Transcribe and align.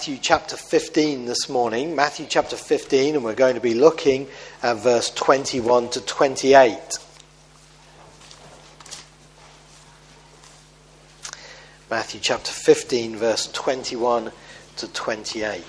Matthew 0.00 0.16
chapter 0.22 0.56
15 0.56 1.26
this 1.26 1.50
morning. 1.50 1.94
Matthew 1.94 2.24
chapter 2.26 2.56
15, 2.56 3.16
and 3.16 3.22
we're 3.22 3.34
going 3.34 3.56
to 3.56 3.60
be 3.60 3.74
looking 3.74 4.28
at 4.62 4.78
verse 4.78 5.10
21 5.10 5.90
to 5.90 6.00
28. 6.00 6.78
Matthew 11.90 12.18
chapter 12.18 12.50
15, 12.50 13.16
verse 13.16 13.52
21 13.52 14.32
to 14.78 14.88
28. 14.90 15.62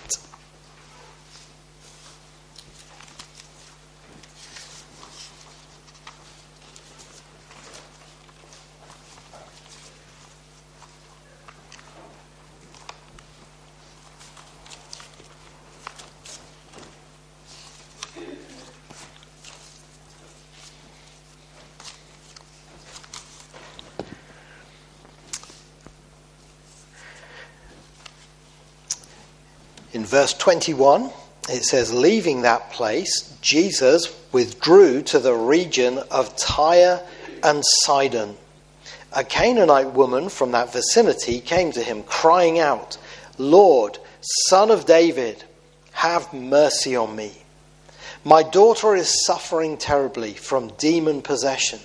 Verse 30.11 30.33
21, 30.33 31.09
it 31.49 31.63
says, 31.63 31.93
Leaving 31.93 32.41
that 32.41 32.69
place, 32.71 33.33
Jesus 33.41 34.13
withdrew 34.33 35.01
to 35.03 35.19
the 35.19 35.33
region 35.33 35.99
of 36.11 36.35
Tyre 36.35 36.99
and 37.41 37.63
Sidon. 37.65 38.35
A 39.13 39.23
Canaanite 39.23 39.93
woman 39.93 40.27
from 40.27 40.51
that 40.51 40.73
vicinity 40.73 41.39
came 41.39 41.71
to 41.71 41.81
him, 41.81 42.03
crying 42.03 42.59
out, 42.59 42.97
Lord, 43.37 43.99
son 44.49 44.69
of 44.69 44.85
David, 44.85 45.45
have 45.93 46.33
mercy 46.33 46.93
on 46.93 47.15
me. 47.15 47.31
My 48.25 48.43
daughter 48.43 48.93
is 48.95 49.25
suffering 49.25 49.77
terribly 49.77 50.33
from 50.33 50.73
demon 50.77 51.21
possession. 51.21 51.79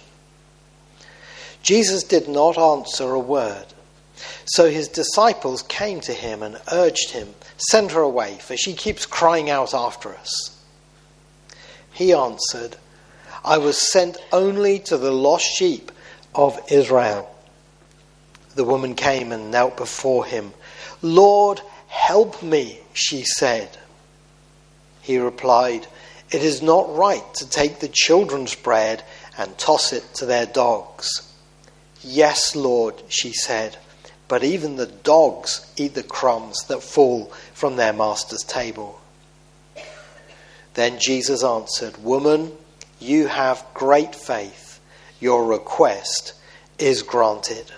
Jesus 1.62 2.03
did 2.03 2.29
not 2.29 2.58
answer 2.58 3.12
a 3.12 3.20
word. 3.20 3.67
So 4.47 4.70
his 4.70 4.89
disciples 4.89 5.62
came 5.62 6.00
to 6.03 6.12
him 6.12 6.42
and 6.42 6.61
urged 6.72 7.11
him, 7.11 7.34
Send 7.56 7.91
her 7.92 8.00
away, 8.00 8.39
for 8.41 8.56
she 8.56 8.75
keeps 8.75 9.06
crying 9.06 9.50
out 9.50 9.75
after 9.75 10.14
us. 10.14 10.56
He 11.92 12.12
answered, 12.12 12.77
I 13.45 13.58
was 13.58 13.78
sent 13.78 14.19
only 14.33 14.78
to 14.81 14.97
the 14.97 15.12
lost 15.12 15.45
sheep 15.45 15.92
of 16.34 16.58
Israel. 16.70 17.34
The 18.55 18.64
woman 18.64 18.95
came 18.95 19.33
and 19.33 19.50
knelt 19.50 19.77
before 19.77 20.25
him. 20.25 20.53
Lord, 21.03 21.61
help 21.89 22.42
me, 22.42 22.80
she 22.92 23.25
said. 23.25 23.77
He 25.03 25.19
replied, 25.19 25.86
It 26.30 26.42
is 26.42 26.62
not 26.62 26.95
right 26.95 27.23
to 27.34 27.48
take 27.48 27.78
the 27.78 27.89
children's 27.89 28.55
bread 28.55 29.03
and 29.39 29.56
toss 29.58 29.92
it 29.92 30.14
to 30.14 30.27
their 30.27 30.47
dogs. 30.47 31.23
Yes, 32.03 32.56
Lord, 32.56 33.03
she 33.08 33.33
said 33.33 33.77
but 34.29 34.43
even 34.43 34.77
the 34.77 34.87
dogs 34.87 35.71
eat 35.77 35.95
the 35.95 36.03
crumbs 36.03 36.65
that 36.69 36.83
fall 36.83 37.27
from 37.55 37.77
their 37.77 37.93
master's 37.93 38.43
table. 38.43 39.01
Then 40.75 40.99
Jesus 40.99 41.43
answered, 41.45 42.03
Woman, 42.03 42.53
you 43.01 43.29
have 43.29 43.65
great 43.73 44.15
faith. 44.15 44.81
Your 45.21 45.47
request 45.47 46.35
is 46.79 47.03
granted. 47.03 47.73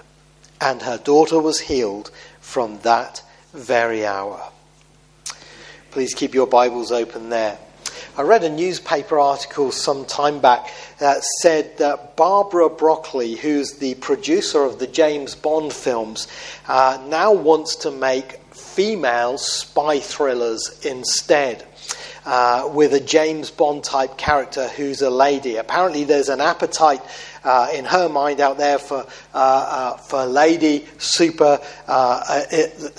And 0.61 0.83
her 0.83 0.99
daughter 0.99 1.39
was 1.39 1.61
healed 1.61 2.11
from 2.41 2.81
that 2.81 3.23
very 3.53 4.05
hour. 4.05 4.51
Please 5.91 6.15
keep 6.15 6.35
your 6.35 6.47
Bibles 6.47 6.91
open 6.91 7.31
there. 7.31 7.59
I 8.19 8.23
read 8.23 8.43
a 8.43 8.51
newspaper 8.51 9.21
article 9.21 9.71
some 9.71 10.05
time 10.05 10.41
back 10.41 10.73
that 10.99 11.23
said 11.41 11.79
that 11.79 12.17
Barbara 12.17 12.69
Broccoli, 12.69 13.37
who's 13.37 13.75
the 13.75 13.95
producer 13.95 14.65
of 14.65 14.81
the 14.81 14.89
James 14.89 15.37
Bond 15.37 15.73
films, 15.73 16.27
uh, 16.67 17.01
now 17.07 17.33
wants 17.33 17.77
to 17.77 17.93
make 17.93 18.41
female 18.53 19.39
spy 19.39 20.01
thrillers 20.01 20.85
instead. 20.85 21.65
Uh, 22.25 22.69
with 22.75 22.93
a 22.93 23.01
James 23.01 23.51
Bond 23.51 23.83
type 23.83 24.19
character 24.19 24.69
who's 24.69 25.01
a 25.01 25.09
lady. 25.09 25.57
Apparently, 25.57 26.05
there's 26.05 26.29
an 26.29 26.43
appetite 26.43 27.01
uh, 27.43 27.71
in 27.73 27.87
her 27.87 28.09
mind 28.09 28.41
out 28.41 28.59
there 28.59 28.79
for 28.79 29.07
uh, 29.33 29.37
uh 29.37 29.97
for 29.97 30.27
lady 30.27 30.87
super 30.99 31.59
uh, 31.87 32.45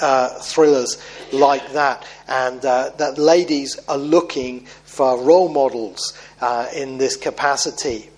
uh, 0.02 0.30
thrillers 0.40 0.98
like 1.32 1.74
that, 1.74 2.08
and 2.28 2.62
that 2.64 3.20
ladies 3.20 3.78
are 3.88 4.00
looking 4.00 4.66
for 4.90 5.22
role 5.22 5.50
models 5.50 6.14
uh, 6.42 6.68
in 6.76 6.98
this 6.98 7.16
capacity. 7.16 8.10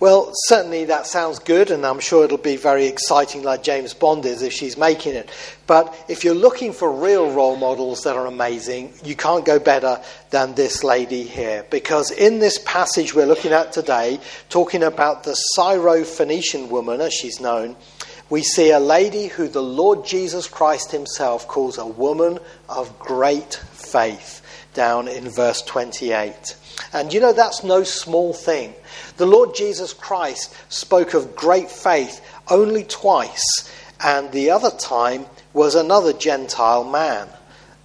Well, 0.00 0.32
certainly 0.46 0.84
that 0.86 1.06
sounds 1.06 1.38
good, 1.38 1.70
and 1.70 1.86
I'm 1.86 1.98
sure 1.98 2.24
it'll 2.24 2.36
be 2.36 2.56
very 2.56 2.86
exciting, 2.86 3.42
like 3.42 3.62
James 3.62 3.94
Bond 3.94 4.26
is 4.26 4.42
if 4.42 4.52
she's 4.52 4.76
making 4.76 5.14
it. 5.14 5.30
But 5.66 5.94
if 6.08 6.24
you're 6.24 6.34
looking 6.34 6.72
for 6.72 6.92
real 6.92 7.32
role 7.32 7.56
models 7.56 8.02
that 8.02 8.16
are 8.16 8.26
amazing, 8.26 8.92
you 9.02 9.16
can't 9.16 9.44
go 9.44 9.58
better 9.58 10.00
than 10.30 10.54
this 10.54 10.84
lady 10.84 11.22
here. 11.22 11.64
Because 11.70 12.10
in 12.10 12.38
this 12.38 12.58
passage 12.58 13.14
we're 13.14 13.26
looking 13.26 13.52
at 13.52 13.72
today, 13.72 14.20
talking 14.50 14.82
about 14.82 15.24
the 15.24 15.34
Syro-Phoenician 15.34 16.68
woman, 16.68 17.00
as 17.00 17.14
she's 17.14 17.40
known, 17.40 17.76
we 18.30 18.42
see 18.42 18.70
a 18.70 18.80
lady 18.80 19.28
who 19.28 19.48
the 19.48 19.62
Lord 19.62 20.04
Jesus 20.04 20.48
Christ 20.48 20.92
himself 20.92 21.48
calls 21.48 21.78
a 21.78 21.86
woman 21.86 22.38
of 22.68 22.98
great 22.98 23.54
faith 23.54 24.43
down 24.74 25.08
in 25.08 25.28
verse 25.28 25.62
28. 25.62 26.56
And 26.92 27.12
you 27.12 27.20
know, 27.20 27.32
that's 27.32 27.64
no 27.64 27.82
small 27.82 28.32
thing. 28.32 28.74
The 29.16 29.26
Lord 29.26 29.54
Jesus 29.54 29.92
Christ 29.92 30.54
spoke 30.68 31.14
of 31.14 31.36
great 31.36 31.70
faith 31.70 32.20
only 32.50 32.84
twice, 32.84 33.70
and 34.00 34.30
the 34.32 34.50
other 34.50 34.70
time 34.70 35.26
was 35.52 35.74
another 35.74 36.12
Gentile 36.12 36.84
man, 36.84 37.28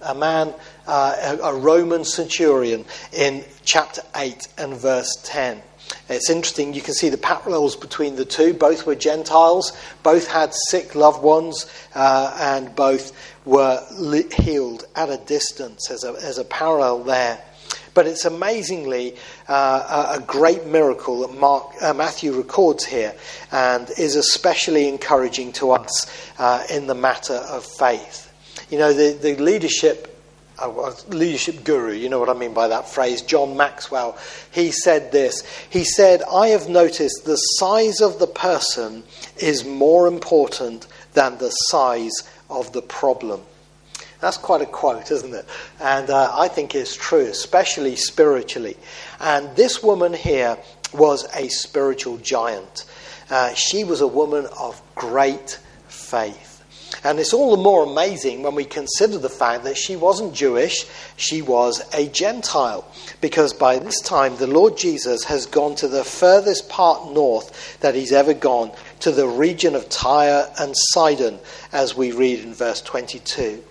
a 0.02 0.14
man, 0.14 0.52
uh, 0.86 1.36
a 1.42 1.54
Roman 1.54 2.04
centurion, 2.04 2.84
in 3.12 3.44
chapter 3.64 4.02
8 4.14 4.48
and 4.58 4.74
verse 4.74 5.16
10. 5.24 5.62
It's 6.10 6.28
interesting, 6.28 6.74
you 6.74 6.80
can 6.82 6.94
see 6.94 7.08
the 7.08 7.16
parallels 7.16 7.76
between 7.76 8.16
the 8.16 8.24
two. 8.24 8.52
Both 8.52 8.84
were 8.84 8.96
Gentiles, 8.96 9.72
both 10.02 10.26
had 10.26 10.52
sick 10.68 10.96
loved 10.96 11.22
ones, 11.22 11.70
uh, 11.94 12.36
and 12.40 12.74
both 12.74 13.12
were 13.44 13.80
healed 14.32 14.86
at 14.96 15.08
a 15.08 15.18
distance. 15.18 15.88
As 15.88 16.02
a, 16.02 16.14
as 16.14 16.38
a 16.38 16.44
parallel 16.44 17.04
there. 17.04 17.40
But 17.94 18.08
it's 18.08 18.24
amazingly 18.24 19.16
uh, 19.46 20.16
a 20.18 20.20
great 20.20 20.66
miracle 20.66 21.20
that 21.20 21.32
Mark, 21.38 21.70
uh, 21.80 21.94
Matthew 21.94 22.32
records 22.32 22.84
here 22.84 23.14
and 23.52 23.88
is 23.96 24.16
especially 24.16 24.88
encouraging 24.88 25.52
to 25.52 25.72
us 25.72 26.10
uh, 26.38 26.64
in 26.70 26.88
the 26.88 26.94
matter 26.94 27.34
of 27.34 27.64
faith. 27.64 28.32
You 28.68 28.78
know, 28.78 28.92
the, 28.92 29.12
the 29.12 29.36
leadership 29.36 30.09
a 30.60 30.94
leadership 31.08 31.64
guru, 31.64 31.92
you 31.92 32.08
know 32.08 32.18
what 32.18 32.28
I 32.28 32.34
mean 32.34 32.52
by 32.52 32.68
that 32.68 32.88
phrase, 32.88 33.22
John 33.22 33.56
Maxwell, 33.56 34.18
he 34.50 34.70
said 34.70 35.12
this. 35.12 35.42
He 35.70 35.84
said, 35.84 36.22
I 36.30 36.48
have 36.48 36.68
noticed 36.68 37.24
the 37.24 37.36
size 37.36 38.00
of 38.00 38.18
the 38.18 38.26
person 38.26 39.02
is 39.38 39.64
more 39.64 40.06
important 40.06 40.86
than 41.14 41.38
the 41.38 41.50
size 41.50 42.28
of 42.48 42.72
the 42.72 42.82
problem. 42.82 43.40
That's 44.20 44.36
quite 44.36 44.60
a 44.60 44.66
quote, 44.66 45.10
isn't 45.10 45.34
it? 45.34 45.46
And 45.80 46.10
uh, 46.10 46.30
I 46.34 46.48
think 46.48 46.74
it's 46.74 46.94
true, 46.94 47.26
especially 47.26 47.96
spiritually. 47.96 48.76
And 49.18 49.56
this 49.56 49.82
woman 49.82 50.12
here 50.12 50.58
was 50.92 51.26
a 51.34 51.48
spiritual 51.48 52.18
giant. 52.18 52.84
Uh, 53.30 53.54
she 53.54 53.84
was 53.84 54.00
a 54.02 54.06
woman 54.06 54.46
of 54.58 54.80
great 54.94 55.58
faith. 55.88 56.49
And 57.04 57.18
it's 57.18 57.32
all 57.32 57.56
the 57.56 57.62
more 57.62 57.84
amazing 57.84 58.42
when 58.42 58.54
we 58.54 58.64
consider 58.64 59.18
the 59.18 59.28
fact 59.28 59.64
that 59.64 59.76
she 59.76 59.96
wasn't 59.96 60.34
Jewish, 60.34 60.86
she 61.16 61.40
was 61.40 61.82
a 61.94 62.08
Gentile. 62.08 62.84
Because 63.20 63.52
by 63.52 63.78
this 63.78 64.00
time, 64.00 64.36
the 64.36 64.46
Lord 64.46 64.76
Jesus 64.76 65.24
has 65.24 65.46
gone 65.46 65.74
to 65.76 65.88
the 65.88 66.04
furthest 66.04 66.68
part 66.68 67.12
north 67.12 67.78
that 67.80 67.94
he's 67.94 68.12
ever 68.12 68.34
gone, 68.34 68.72
to 69.00 69.12
the 69.12 69.28
region 69.28 69.74
of 69.74 69.88
Tyre 69.88 70.50
and 70.58 70.74
Sidon, 70.76 71.38
as 71.72 71.96
we 71.96 72.12
read 72.12 72.40
in 72.40 72.54
verse 72.54 72.82
22. 72.82 73.62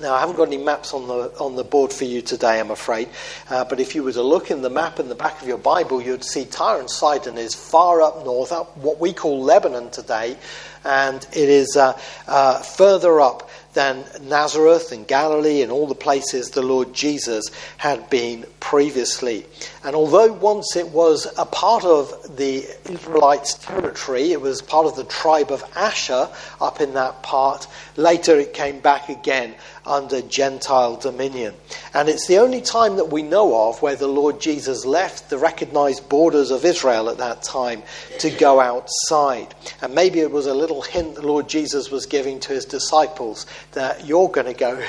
Now, 0.00 0.14
I 0.14 0.20
haven't 0.20 0.36
got 0.36 0.46
any 0.46 0.58
maps 0.58 0.94
on 0.94 1.08
the, 1.08 1.36
on 1.40 1.56
the 1.56 1.64
board 1.64 1.92
for 1.92 2.04
you 2.04 2.22
today, 2.22 2.60
I'm 2.60 2.70
afraid. 2.70 3.08
Uh, 3.50 3.64
but 3.64 3.80
if 3.80 3.96
you 3.96 4.04
were 4.04 4.12
to 4.12 4.22
look 4.22 4.50
in 4.52 4.62
the 4.62 4.70
map 4.70 5.00
in 5.00 5.08
the 5.08 5.16
back 5.16 5.42
of 5.42 5.48
your 5.48 5.58
Bible, 5.58 6.00
you'd 6.00 6.22
see 6.22 6.44
Tyre 6.44 6.78
and 6.78 6.88
Sidon 6.88 7.36
is 7.36 7.52
far 7.52 8.00
up 8.00 8.24
north, 8.24 8.52
up 8.52 8.76
what 8.76 9.00
we 9.00 9.12
call 9.12 9.42
Lebanon 9.42 9.90
today. 9.90 10.36
And 10.84 11.26
it 11.32 11.48
is 11.48 11.76
uh, 11.76 11.98
uh, 12.28 12.60
further 12.60 13.20
up 13.20 13.50
than 13.78 14.04
Nazareth 14.22 14.90
and 14.90 15.06
Galilee 15.06 15.62
and 15.62 15.70
all 15.70 15.86
the 15.86 15.94
places 15.94 16.50
the 16.50 16.62
Lord 16.62 16.92
Jesus 16.92 17.44
had 17.76 18.10
been 18.10 18.44
previously. 18.58 19.46
And 19.84 19.94
although 19.94 20.32
once 20.32 20.74
it 20.74 20.88
was 20.88 21.32
a 21.38 21.46
part 21.46 21.84
of 21.84 22.36
the 22.36 22.66
Israelites' 22.90 23.54
territory, 23.54 24.32
it 24.32 24.40
was 24.40 24.62
part 24.62 24.86
of 24.86 24.96
the 24.96 25.04
tribe 25.04 25.52
of 25.52 25.62
Asher 25.76 26.28
up 26.60 26.80
in 26.80 26.94
that 26.94 27.22
part, 27.22 27.68
later 27.96 28.36
it 28.40 28.52
came 28.52 28.80
back 28.80 29.10
again 29.10 29.54
under 29.88 30.20
Gentile 30.22 30.96
dominion. 30.96 31.54
And 31.94 32.08
it's 32.08 32.26
the 32.26 32.38
only 32.38 32.60
time 32.60 32.96
that 32.96 33.10
we 33.10 33.22
know 33.22 33.68
of 33.68 33.82
where 33.82 33.96
the 33.96 34.06
Lord 34.06 34.40
Jesus 34.40 34.84
left 34.84 35.30
the 35.30 35.38
recognized 35.38 36.08
borders 36.08 36.50
of 36.50 36.64
Israel 36.64 37.08
at 37.10 37.18
that 37.18 37.42
time 37.42 37.82
to 38.20 38.30
go 38.30 38.60
outside. 38.60 39.54
And 39.80 39.94
maybe 39.94 40.20
it 40.20 40.30
was 40.30 40.46
a 40.46 40.54
little 40.54 40.82
hint 40.82 41.14
the 41.14 41.26
Lord 41.26 41.48
Jesus 41.48 41.90
was 41.90 42.06
giving 42.06 42.40
to 42.40 42.52
his 42.52 42.64
disciples 42.64 43.46
that 43.72 44.06
you're 44.06 44.28
going 44.28 44.46
to 44.46 44.54
go 44.54 44.82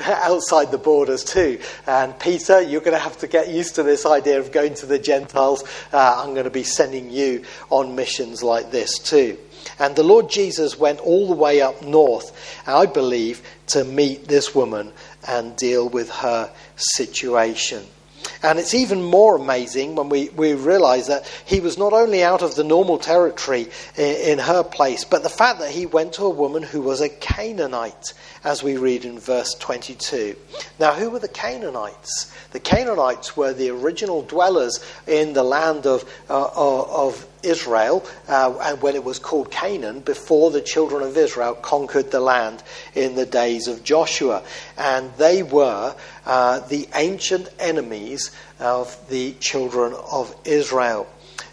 outside 0.00 0.70
the 0.70 0.78
borders 0.78 1.24
too. 1.24 1.60
And 1.86 2.18
Peter, 2.18 2.60
you're 2.60 2.80
going 2.80 2.96
to 2.96 3.02
have 3.02 3.18
to 3.18 3.26
get 3.26 3.48
used 3.48 3.76
to 3.76 3.82
this 3.82 4.04
idea 4.04 4.38
of 4.38 4.52
going 4.52 4.74
to 4.74 4.86
the 4.86 4.98
Gentiles. 4.98 5.64
Uh, 5.92 6.22
I'm 6.22 6.34
going 6.34 6.44
to 6.44 6.50
be 6.50 6.64
sending 6.64 7.10
you 7.10 7.44
on 7.70 7.94
missions 7.94 8.42
like 8.42 8.70
this 8.70 8.98
too. 8.98 9.38
And 9.78 9.94
the 9.94 10.02
Lord 10.02 10.28
Jesus 10.28 10.78
went 10.78 11.00
all 11.00 11.28
the 11.28 11.34
way 11.34 11.60
up 11.60 11.82
north, 11.82 12.32
I 12.66 12.86
believe, 12.86 13.42
to 13.68 13.84
meet 13.84 14.28
this 14.28 14.54
woman 14.54 14.92
and 15.26 15.56
deal 15.56 15.88
with 15.88 16.10
her 16.10 16.50
situation. 16.76 17.86
And 18.42 18.58
it's 18.58 18.74
even 18.74 19.02
more 19.02 19.36
amazing 19.36 19.96
when 19.96 20.08
we, 20.08 20.28
we 20.30 20.54
realize 20.54 21.08
that 21.08 21.26
he 21.44 21.60
was 21.60 21.76
not 21.76 21.92
only 21.92 22.22
out 22.22 22.42
of 22.42 22.54
the 22.54 22.64
normal 22.64 22.98
territory 22.98 23.68
in, 23.96 24.16
in, 24.16 24.38
her 24.38 24.62
place, 24.62 25.04
but 25.04 25.22
the 25.22 25.28
fact 25.28 25.58
that 25.58 25.70
he 25.70 25.86
went 25.86 26.14
to 26.14 26.24
a 26.24 26.30
woman 26.30 26.62
who 26.62 26.80
was 26.80 27.00
a 27.00 27.08
Canaanite, 27.08 28.12
as 28.44 28.62
we 28.62 28.76
read 28.76 29.04
in 29.04 29.18
verse 29.18 29.54
22. 29.54 30.36
Now, 30.78 30.94
who 30.94 31.10
were 31.10 31.18
the 31.18 31.28
Canaanites? 31.28 32.32
The 32.52 32.60
Canaanites 32.60 33.36
were 33.36 33.52
the 33.52 33.70
original 33.70 34.22
dwellers 34.22 34.84
in 35.06 35.32
the 35.32 35.42
land 35.42 35.86
of, 35.86 36.04
uh, 36.30 36.48
of 36.54 37.26
Israel, 37.42 38.04
uh, 38.28 38.56
and 38.62 38.82
when 38.82 38.94
it 38.94 39.04
was 39.04 39.18
called 39.18 39.50
Canaan, 39.50 40.00
before 40.00 40.50
the 40.50 40.60
children 40.60 41.02
of 41.02 41.16
Israel 41.16 41.54
conquered 41.54 42.10
the 42.10 42.20
land 42.20 42.62
in 42.94 43.14
the 43.14 43.26
days 43.26 43.68
of 43.68 43.84
Joshua. 43.84 44.42
And 44.76 45.12
they 45.14 45.42
were 45.42 45.94
uh, 46.26 46.60
the 46.60 46.88
ancient 46.94 47.48
enemies 47.58 48.30
of 48.58 48.96
the 49.08 49.32
children 49.34 49.94
of 50.10 50.34
Israel. 50.44 51.06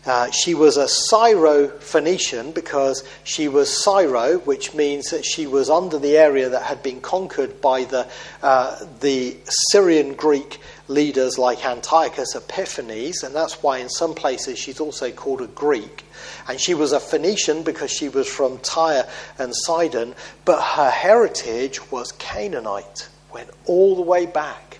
Uh, 0.05 0.29
she 0.29 0.53
was 0.53 0.77
a 0.77 0.87
Syro-Phoenician 0.87 2.51
because 2.51 3.03
she 3.23 3.47
was 3.47 3.83
Syro, 3.83 4.37
which 4.39 4.75
means 4.75 5.09
that 5.09 5.25
she 5.25 5.47
was 5.47 5.67
under 5.67 5.97
the 5.97 6.15
area 6.15 6.47
that 6.49 6.61
had 6.61 6.83
been 6.83 7.01
conquered 7.01 7.59
by 7.59 7.85
the, 7.85 8.07
uh, 8.43 8.85
the 8.99 9.35
Syrian 9.71 10.13
Greek 10.13 10.59
leaders 10.87 11.37
like 11.37 11.65
Antiochus 11.65 12.35
Epiphanes, 12.35 13.23
and 13.23 13.35
that's 13.35 13.63
why 13.63 13.79
in 13.79 13.89
some 13.89 14.13
places 14.13 14.59
she's 14.59 14.79
also 14.79 15.11
called 15.11 15.41
a 15.41 15.47
Greek. 15.47 16.05
And 16.47 16.59
she 16.59 16.73
was 16.73 16.91
a 16.91 16.99
Phoenician 16.99 17.63
because 17.63 17.91
she 17.91 18.09
was 18.09 18.27
from 18.27 18.59
Tyre 18.59 19.07
and 19.37 19.53
Sidon, 19.55 20.15
but 20.45 20.61
her 20.61 20.89
heritage 20.89 21.91
was 21.91 22.11
Canaanite, 22.13 23.09
went 23.33 23.49
all 23.65 23.95
the 23.95 24.01
way 24.01 24.25
back. 24.25 24.79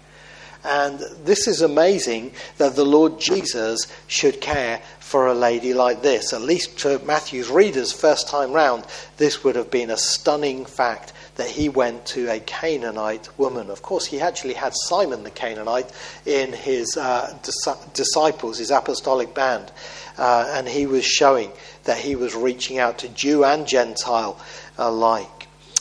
And 0.66 1.00
this 1.24 1.48
is 1.48 1.62
amazing 1.62 2.32
that 2.58 2.76
the 2.76 2.86
Lord 2.86 3.20
Jesus 3.20 3.88
should 4.08 4.42
care 4.42 4.82
for 5.00 5.28
a 5.28 5.36
lady 5.36 5.76
like 5.76 6.02
this. 6.02 6.34
At 6.34 6.42
least 6.42 6.80
to 6.80 6.98
Matthew's 7.06 7.50
readers, 7.50 7.92
first 7.92 8.28
time 8.28 8.52
round, 8.52 8.84
this 9.18 9.44
would 9.44 9.56
have 9.56 9.70
been 9.70 9.92
a 9.92 9.98
stunning 9.98 10.66
fact 10.66 11.14
that 11.36 11.48
he 11.48 11.70
went 11.70 12.06
to 12.08 12.28
a 12.32 12.40
Canaanite 12.40 13.30
woman. 13.38 13.70
Of 13.70 13.84
course, 13.84 14.06
he 14.06 14.20
actually 14.20 14.56
had 14.56 14.74
Simon 14.74 15.24
the 15.24 15.30
Canaanite 15.30 15.92
in 16.26 16.52
his 16.54 16.98
uh, 16.98 17.38
dis- 17.44 17.68
disciples, 17.94 18.58
his 18.58 18.72
apostolic 18.72 19.36
band, 19.36 19.72
uh, 20.18 20.52
and 20.56 20.68
he 20.68 20.88
was 20.88 21.06
showing 21.06 21.52
that 21.84 21.98
he 21.98 22.16
was 22.16 22.34
reaching 22.34 22.80
out 22.80 23.00
to 23.00 23.10
Jew 23.10 23.44
and 23.44 23.68
Gentile 23.68 24.40
alike. 24.78 25.35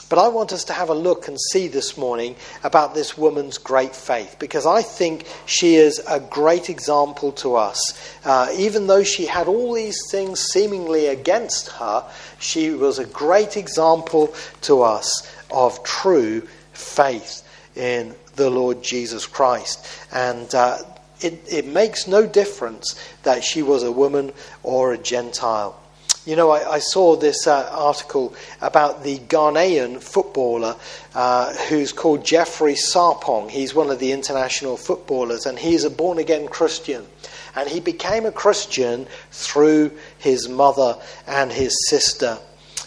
But 0.09 0.19
I 0.19 0.29
want 0.29 0.53
us 0.53 0.65
to 0.65 0.73
have 0.73 0.91
a 0.91 0.95
look 0.95 1.29
and 1.29 1.39
see 1.53 1.69
this 1.69 1.97
morning 1.97 2.37
about 2.63 2.95
this 2.95 3.17
woman's 3.17 3.59
great 3.59 3.97
faith 3.97 4.37
because 4.39 4.67
I 4.67 4.83
think 4.83 5.27
she 5.47 5.77
is 5.77 6.01
a 6.09 6.21
great 6.21 6.69
example 6.69 7.33
to 7.33 7.57
us. 7.57 7.81
Uh, 8.25 8.49
even 8.57 8.87
though 8.87 9.03
she 9.03 9.27
had 9.27 9.49
all 9.49 9.73
these 9.73 9.99
things 10.11 10.41
seemingly 10.41 11.07
against 11.07 11.69
her, 11.69 12.05
she 12.39 12.71
was 12.71 12.99
a 12.99 13.07
great 13.07 13.57
example 13.57 14.35
to 14.63 14.83
us 14.83 15.31
of 15.51 15.83
true 15.85 16.47
faith 16.73 17.43
in 17.75 18.15
the 18.37 18.51
Lord 18.51 18.83
Jesus 18.83 19.27
Christ. 19.27 19.87
And 20.13 20.55
uh, 20.55 20.79
it, 21.21 21.41
it 21.51 21.67
makes 21.67 22.07
no 22.07 22.27
difference 22.27 22.95
that 23.23 23.43
she 23.43 23.63
was 23.63 23.83
a 23.83 23.93
woman 23.93 24.33
or 24.63 24.93
a 24.93 24.99
Gentile. 24.99 25.81
You 26.27 26.37
know, 26.37 26.51
I, 26.51 26.75
I 26.75 26.79
saw 26.79 27.17
this 27.17 27.47
uh, 27.47 27.69
article 27.71 28.35
about 28.63 29.05
the 29.05 29.19
Ghanaian 29.19 30.03
footballer 30.03 30.75
uh, 31.15 31.53
who's 31.69 31.93
called 31.93 32.25
Jeffrey 32.25 32.77
Sarpong. 32.77 33.51
He's 33.51 33.75
one 33.75 33.91
of 33.91 33.99
the 33.99 34.13
international 34.13 34.79
footballers, 34.79 35.45
and 35.45 35.59
he's 35.59 35.85
a 35.85 35.91
born 35.91 36.19
again 36.19 36.49
Christian. 36.49 37.07
And 37.55 37.69
he 37.69 37.79
became 37.79 38.25
a 38.25 38.33
Christian 38.33 39.07
through 39.33 39.93
his 40.17 40.49
mother 40.49 40.99
and 41.27 41.53
his 41.53 41.89
sister. 41.89 42.39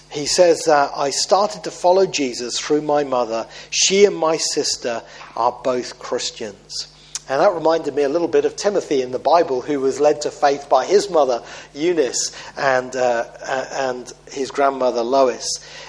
He 0.10 0.26
says 0.26 0.64
that 0.66 0.92
I 0.96 1.12
started 1.12 1.64
to 1.66 1.72
follow 1.72 2.08
Jesus 2.08 2.60
through 2.60 2.82
my 2.82 3.04
mother. 3.04 3.46
She 3.70 4.06
and 4.06 4.16
my 4.16 4.38
sister 4.38 5.04
are 5.36 5.52
both 5.64 6.00
Christians. 6.00 6.88
And 7.30 7.42
that 7.42 7.54
reminded 7.54 7.94
me 7.94 8.04
a 8.04 8.10
little 8.10 8.30
bit 8.30 8.46
of 8.46 8.56
Timothy 8.56 9.02
in 9.02 9.12
the 9.12 9.20
Bible, 9.20 9.62
who 9.62 9.82
was 9.82 10.00
led 10.00 10.22
to 10.22 10.32
faith 10.32 10.70
by 10.70 10.86
his 10.86 11.10
mother 11.10 11.44
Eunice 11.74 12.32
and 12.58 12.96
uh, 12.96 13.26
and 13.74 14.12
his 14.32 14.50
grandmother 14.50 15.04
Lois. 15.04 15.46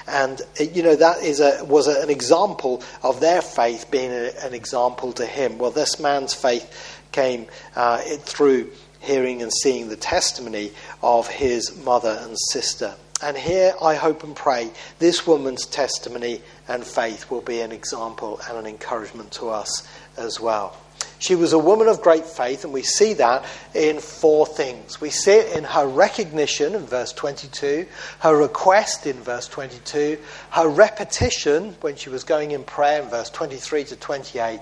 And 0.08 0.40
you 0.58 0.82
know 0.82 0.96
that 0.96 1.22
is 1.22 1.38
a 1.40 1.64
was 1.64 1.86
a, 1.86 2.02
an 2.02 2.10
example 2.10 2.82
of 3.04 3.20
their 3.20 3.40
faith 3.40 3.88
being 3.90 4.10
a, 4.10 4.32
an 4.42 4.52
example 4.52 5.12
to 5.12 5.26
him. 5.26 5.58
Well, 5.58 5.70
this 5.70 6.00
man's 6.00 6.34
faith 6.34 7.04
came 7.12 7.46
uh, 7.76 7.98
through 7.98 8.72
hearing 9.00 9.42
and 9.42 9.52
seeing 9.52 9.88
the 9.88 9.96
testimony 9.96 10.72
of 11.02 11.28
his 11.28 11.76
mother 11.84 12.18
and 12.20 12.36
sister. 12.50 12.94
And 13.22 13.36
here 13.36 13.74
I 13.82 13.94
hope 13.94 14.22
and 14.22 14.34
pray 14.34 14.70
this 14.98 15.26
woman's 15.26 15.66
testimony 15.66 16.40
and 16.68 16.84
faith 16.84 17.30
will 17.30 17.40
be 17.40 17.60
an 17.60 17.72
example 17.72 18.40
and 18.48 18.58
an 18.58 18.66
encouragement 18.66 19.32
to 19.32 19.48
us 19.48 19.86
as 20.16 20.40
well. 20.40 20.76
She 21.18 21.34
was 21.34 21.52
a 21.52 21.58
woman 21.58 21.88
of 21.88 22.00
great 22.00 22.24
faith, 22.24 22.64
and 22.64 22.72
we 22.72 22.82
see 22.82 23.14
that 23.14 23.44
in 23.74 23.98
four 23.98 24.46
things. 24.46 25.00
We 25.00 25.10
see 25.10 25.32
it 25.32 25.56
in 25.56 25.64
her 25.64 25.86
recognition 25.86 26.74
in 26.74 26.86
verse 26.86 27.12
22, 27.12 27.86
her 28.20 28.36
request 28.36 29.06
in 29.06 29.16
verse 29.16 29.48
22, 29.48 30.18
her 30.50 30.68
repetition 30.68 31.74
when 31.80 31.96
she 31.96 32.08
was 32.08 32.22
going 32.22 32.52
in 32.52 32.62
prayer 32.62 33.02
in 33.02 33.08
verse 33.08 33.30
23 33.30 33.84
to 33.84 33.96
28, 33.96 34.60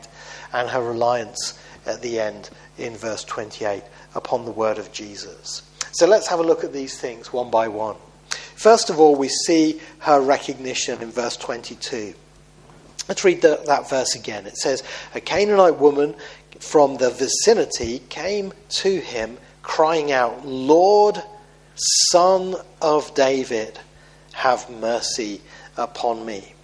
and 0.53 0.69
her 0.71 0.83
reliance 0.83 1.59
at 1.85 2.01
the 2.01 2.19
end 2.19 2.49
in 2.79 2.97
verse 2.97 3.25
28 3.25 3.83
upon 4.15 4.45
the 4.45 4.51
word 4.51 4.79
of 4.79 4.91
Jesus. 4.93 5.63
So 5.93 6.07
let's 6.07 6.27
have 6.27 6.41
a 6.41 6.43
look 6.43 6.65
at 6.65 6.73
these 6.73 6.99
things 6.99 7.33
one 7.33 7.51
by 7.51 7.69
one. 7.69 7.97
First 8.55 8.89
of 8.89 8.99
all, 8.99 9.15
we 9.15 9.29
see 9.29 9.81
her 10.01 10.21
recognition 10.21 11.03
in 11.03 11.11
verse 11.11 11.37
22. 11.37 12.15
Let's 13.09 13.25
read 13.25 13.43
the, 13.43 13.61
that 13.67 13.89
verse 13.89 14.15
again. 14.17 14.47
It 14.47 14.57
says, 14.57 14.83
A 15.15 15.21
Canaanite 15.21 15.79
woman 15.79 16.17
from 16.61 16.97
the 16.97 17.11
vicinity 17.11 18.01
came 18.09 18.53
to 18.69 19.01
him, 19.01 19.39
crying 19.63 20.13
out, 20.13 20.47
Lord, 20.47 21.23
Son 21.75 22.57
of 22.81 23.15
David, 23.15 23.79
have 24.33 24.69
mercy 24.71 25.41
upon 25.77 26.25
me. 26.25 26.55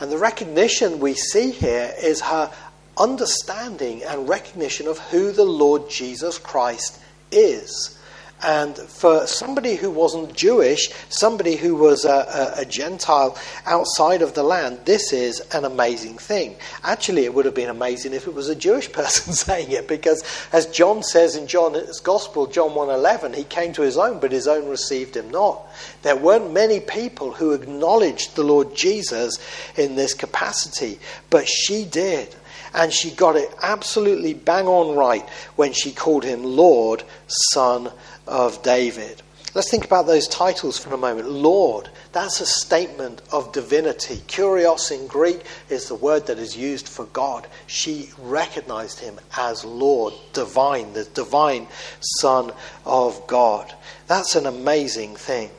And 0.00 0.10
the 0.10 0.18
recognition 0.18 1.00
we 1.00 1.14
see 1.14 1.50
here 1.50 1.92
is 2.02 2.20
her 2.22 2.50
understanding 2.96 4.02
and 4.02 4.28
recognition 4.28 4.86
of 4.86 4.98
who 4.98 5.32
the 5.32 5.44
Lord 5.44 5.90
Jesus 5.90 6.38
Christ 6.38 7.00
is. 7.30 7.98
And 8.42 8.76
for 8.76 9.26
somebody 9.26 9.74
who 9.74 9.90
wasn't 9.90 10.34
Jewish, 10.34 10.90
somebody 11.10 11.56
who 11.56 11.76
was 11.76 12.04
a, 12.06 12.54
a, 12.56 12.62
a, 12.62 12.64
Gentile 12.64 13.36
outside 13.66 14.22
of 14.22 14.32
the 14.34 14.42
land, 14.42 14.80
this 14.86 15.12
is 15.12 15.40
an 15.52 15.66
amazing 15.66 16.16
thing. 16.16 16.56
Actually, 16.82 17.24
it 17.24 17.34
would 17.34 17.44
have 17.44 17.54
been 17.54 17.68
amazing 17.68 18.14
if 18.14 18.26
it 18.26 18.32
was 18.32 18.48
a 18.48 18.54
Jewish 18.54 18.90
person 18.92 19.34
saying 19.34 19.70
it, 19.70 19.86
because 19.86 20.24
as 20.52 20.66
John 20.66 21.02
says 21.02 21.36
in 21.36 21.46
John's 21.46 22.00
uh, 22.00 22.02
Gospel, 22.02 22.46
John 22.46 22.70
1.11, 22.70 23.34
he 23.34 23.44
came 23.44 23.74
to 23.74 23.82
his 23.82 23.98
own, 23.98 24.20
but 24.20 24.32
his 24.32 24.48
own 24.48 24.68
received 24.68 25.16
him 25.16 25.30
not. 25.30 25.66
There 26.02 26.16
weren't 26.16 26.52
many 26.52 26.80
people 26.80 27.32
who 27.32 27.52
acknowledged 27.52 28.36
the 28.36 28.44
Lord 28.44 28.74
Jesus 28.74 29.38
in 29.76 29.96
this 29.96 30.14
capacity, 30.14 30.98
but 31.28 31.46
she 31.46 31.84
did. 31.84 32.34
And 32.74 32.92
she 32.92 33.10
got 33.10 33.36
it 33.36 33.52
absolutely 33.62 34.34
bang 34.34 34.66
on 34.66 34.96
right 34.96 35.28
when 35.56 35.72
she 35.72 35.92
called 35.92 36.24
him 36.24 36.44
Lord, 36.44 37.02
Son 37.26 37.90
of 38.26 38.62
David. 38.62 39.22
Let's 39.52 39.68
think 39.68 39.84
about 39.84 40.06
those 40.06 40.28
titles 40.28 40.78
for 40.78 40.94
a 40.94 40.96
moment. 40.96 41.28
Lord, 41.28 41.88
that's 42.12 42.40
a 42.40 42.46
statement 42.46 43.20
of 43.32 43.52
divinity. 43.52 44.18
Kurios 44.28 44.92
in 44.92 45.08
Greek 45.08 45.42
is 45.68 45.88
the 45.88 45.96
word 45.96 46.26
that 46.26 46.38
is 46.38 46.56
used 46.56 46.88
for 46.88 47.06
God. 47.06 47.48
She 47.66 48.10
recognized 48.16 49.00
him 49.00 49.18
as 49.36 49.64
Lord, 49.64 50.14
divine, 50.32 50.92
the 50.92 51.02
divine 51.02 51.66
Son 51.98 52.52
of 52.86 53.26
God. 53.26 53.74
That's 54.06 54.36
an 54.36 54.46
amazing 54.46 55.16
thing. 55.16 55.50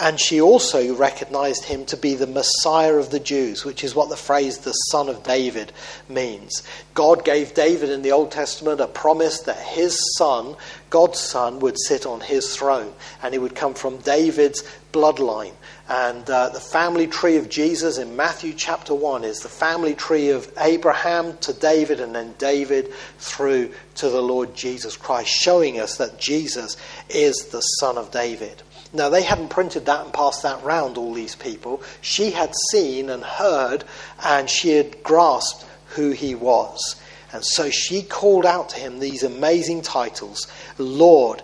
And 0.00 0.18
she 0.18 0.40
also 0.40 0.94
recognized 0.94 1.64
him 1.64 1.84
to 1.84 1.96
be 1.96 2.14
the 2.14 2.26
Messiah 2.26 2.94
of 2.94 3.10
the 3.10 3.20
Jews, 3.20 3.66
which 3.66 3.84
is 3.84 3.94
what 3.94 4.08
the 4.08 4.16
phrase 4.16 4.56
the 4.56 4.72
Son 4.72 5.10
of 5.10 5.22
David 5.22 5.72
means. 6.08 6.62
God 6.94 7.22
gave 7.22 7.52
David 7.52 7.90
in 7.90 8.00
the 8.00 8.12
Old 8.12 8.30
Testament 8.30 8.80
a 8.80 8.86
promise 8.86 9.40
that 9.40 9.58
his 9.58 10.16
son, 10.16 10.56
God's 10.88 11.20
son, 11.20 11.60
would 11.60 11.78
sit 11.78 12.06
on 12.06 12.22
his 12.22 12.56
throne 12.56 12.94
and 13.22 13.34
he 13.34 13.38
would 13.38 13.54
come 13.54 13.74
from 13.74 13.98
David's 13.98 14.64
bloodline. 14.90 15.52
And 15.86 16.28
uh, 16.30 16.48
the 16.48 16.60
family 16.60 17.06
tree 17.06 17.36
of 17.36 17.50
Jesus 17.50 17.98
in 17.98 18.16
Matthew 18.16 18.54
chapter 18.54 18.94
1 18.94 19.24
is 19.24 19.40
the 19.40 19.50
family 19.50 19.94
tree 19.94 20.30
of 20.30 20.50
Abraham 20.56 21.36
to 21.38 21.52
David 21.52 22.00
and 22.00 22.14
then 22.14 22.34
David 22.38 22.90
through 23.18 23.74
to 23.96 24.08
the 24.08 24.22
Lord 24.22 24.54
Jesus 24.54 24.96
Christ, 24.96 25.28
showing 25.28 25.78
us 25.78 25.98
that 25.98 26.18
Jesus 26.18 26.78
is 27.10 27.48
the 27.48 27.60
son 27.60 27.98
of 27.98 28.10
David. 28.10 28.62
Now, 28.92 29.08
they 29.08 29.22
hadn't 29.22 29.50
printed 29.50 29.86
that 29.86 30.04
and 30.04 30.12
passed 30.12 30.42
that 30.42 30.64
round, 30.64 30.98
all 30.98 31.14
these 31.14 31.36
people. 31.36 31.82
She 32.00 32.32
had 32.32 32.52
seen 32.72 33.08
and 33.08 33.22
heard, 33.22 33.84
and 34.24 34.50
she 34.50 34.70
had 34.70 35.02
grasped 35.04 35.64
who 35.90 36.10
he 36.10 36.34
was. 36.34 36.96
And 37.32 37.44
so 37.44 37.70
she 37.70 38.02
called 38.02 38.44
out 38.44 38.70
to 38.70 38.76
him 38.80 38.98
these 38.98 39.22
amazing 39.22 39.82
titles 39.82 40.48
Lord, 40.78 41.42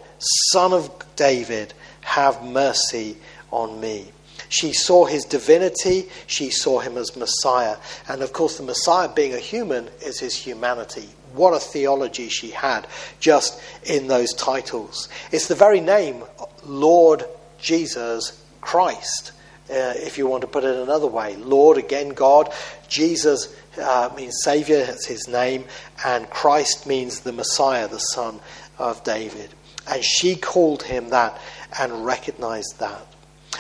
Son 0.51 0.73
of 0.73 0.91
David, 1.15 1.73
have 2.01 2.43
mercy 2.43 3.17
on 3.53 3.81
me. 3.81 4.11
She 4.49 4.73
saw 4.73 5.05
his 5.05 5.25
divinity, 5.25 6.09
she 6.27 6.51
saw 6.51 6.81
him 6.81 6.97
as 6.97 7.17
Messiah. 7.17 7.77
And 8.09 8.23
of 8.23 8.33
course, 8.33 8.57
the 8.57 8.65
Messiah, 8.65 9.09
being 9.09 9.35
a 9.35 9.39
human, 9.39 9.89
is 10.05 10.19
his 10.19 10.35
humanity. 10.35 11.09
What 11.33 11.55
a 11.55 11.61
theology 11.61 12.29
she 12.29 12.51
had 12.51 12.87
just 13.21 13.61
in 13.85 14.09
those 14.09 14.33
titles. 14.33 15.09
It's 15.33 15.49
the 15.49 15.55
very 15.55 15.81
name, 15.81 16.25
Lord 16.65 17.25
Jesus 17.59 18.43
Christ, 18.61 19.33
uh, 19.71 19.95
if 19.97 20.19
you 20.19 20.27
want 20.27 20.43
to 20.43 20.47
put 20.47 20.65
it 20.65 20.77
another 20.77 21.07
way. 21.07 21.37
Lord, 21.37 21.79
again, 21.79 22.11
God. 22.11 22.53
Jesus 22.89 23.55
uh, 23.79 24.11
means 24.17 24.39
Savior, 24.43 24.85
that's 24.85 25.07
his 25.07 25.29
name. 25.29 25.65
And 26.05 26.29
Christ 26.31 26.87
means 26.87 27.21
the 27.21 27.33
Messiah, 27.33 27.89
the 27.89 27.99
Son 27.99 28.41
of 28.79 29.03
David. 29.05 29.51
And 29.89 30.05
she 30.05 30.37
called 30.37 30.83
him 30.83 31.11
that 31.11 31.41
and 31.79 32.05
recognized 32.05 32.79
that. 32.81 33.07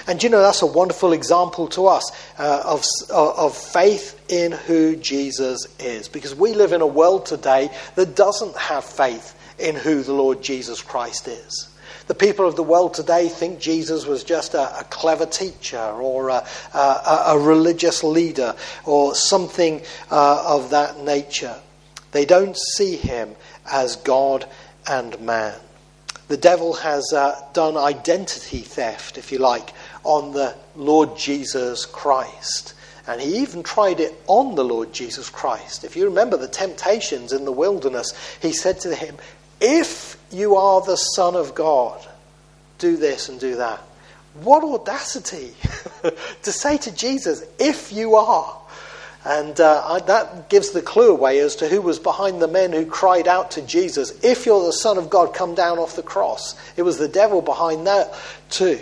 And 0.06 0.22
you 0.22 0.28
know, 0.28 0.40
that's 0.40 0.62
a 0.62 0.66
wonderful 0.66 1.12
example 1.12 1.68
to 1.68 1.86
us 1.86 2.10
uh, 2.38 2.62
of, 2.64 2.84
uh, 3.10 3.46
of 3.46 3.56
faith 3.56 4.20
in 4.28 4.52
who 4.52 4.96
Jesus 4.96 5.66
is. 5.78 6.08
Because 6.08 6.34
we 6.34 6.54
live 6.54 6.72
in 6.72 6.80
a 6.80 6.86
world 6.86 7.26
today 7.26 7.70
that 7.94 8.14
doesn't 8.14 8.56
have 8.56 8.84
faith 8.84 9.34
in 9.58 9.74
who 9.74 10.02
the 10.02 10.12
Lord 10.12 10.42
Jesus 10.42 10.82
Christ 10.82 11.28
is. 11.28 11.68
The 12.06 12.14
people 12.14 12.46
of 12.46 12.54
the 12.54 12.62
world 12.62 12.94
today 12.94 13.28
think 13.28 13.58
Jesus 13.58 14.06
was 14.06 14.22
just 14.22 14.54
a, 14.54 14.80
a 14.80 14.84
clever 14.84 15.26
teacher 15.26 15.78
or 15.78 16.28
a, 16.28 16.46
a, 16.72 17.22
a, 17.26 17.38
religious 17.38 18.04
leader 18.04 18.54
or 18.84 19.14
something 19.16 19.82
uh, 20.10 20.44
of 20.46 20.70
that 20.70 21.00
nature. 21.00 21.56
They 22.12 22.24
don't 22.24 22.56
see 22.56 22.94
him 22.96 23.34
as 23.70 23.96
God 23.96 24.48
and 24.86 25.20
man. 25.20 25.58
The 26.28 26.36
devil 26.36 26.74
has 26.74 27.12
uh, 27.12 27.40
done 27.52 27.76
identity 27.76 28.60
theft, 28.60 29.18
if 29.18 29.32
you 29.32 29.38
like, 29.38 29.72
on 30.04 30.32
the 30.32 30.54
Lord 30.76 31.16
Jesus 31.16 31.86
Christ. 31.86 32.74
And 33.08 33.20
he 33.20 33.38
even 33.38 33.62
tried 33.62 34.00
it 34.00 34.14
on 34.26 34.54
the 34.54 34.64
Lord 34.64 34.92
Jesus 34.92 35.28
Christ. 35.28 35.84
If 35.84 35.96
you 35.96 36.06
remember 36.06 36.36
the 36.36 36.48
temptations 36.48 37.32
in 37.32 37.44
the 37.44 37.52
wilderness, 37.52 38.12
he 38.40 38.52
said 38.52 38.80
to 38.80 38.94
him, 38.94 39.16
If 39.60 40.15
you 40.30 40.56
are 40.56 40.80
the 40.80 40.96
Son 40.96 41.34
of 41.34 41.54
God, 41.54 42.06
do 42.78 42.96
this 42.96 43.28
and 43.28 43.38
do 43.38 43.56
that. 43.56 43.80
What 44.34 44.64
audacity 44.64 45.54
to 46.42 46.52
say 46.52 46.76
to 46.78 46.94
Jesus, 46.94 47.42
if 47.58 47.92
you 47.92 48.16
are. 48.16 48.60
And 49.24 49.60
uh, 49.60 49.98
that 50.06 50.48
gives 50.50 50.70
the 50.70 50.82
clue 50.82 51.10
away 51.10 51.40
as 51.40 51.56
to 51.56 51.68
who 51.68 51.82
was 51.82 51.98
behind 51.98 52.40
the 52.40 52.46
men 52.46 52.72
who 52.72 52.86
cried 52.86 53.26
out 53.26 53.52
to 53.52 53.62
Jesus, 53.62 54.12
If 54.22 54.46
you're 54.46 54.64
the 54.64 54.72
Son 54.72 54.98
of 54.98 55.10
God, 55.10 55.34
come 55.34 55.56
down 55.56 55.78
off 55.78 55.96
the 55.96 56.02
cross. 56.02 56.54
It 56.76 56.82
was 56.82 56.98
the 56.98 57.08
devil 57.08 57.42
behind 57.42 57.88
that, 57.88 58.14
too. 58.50 58.78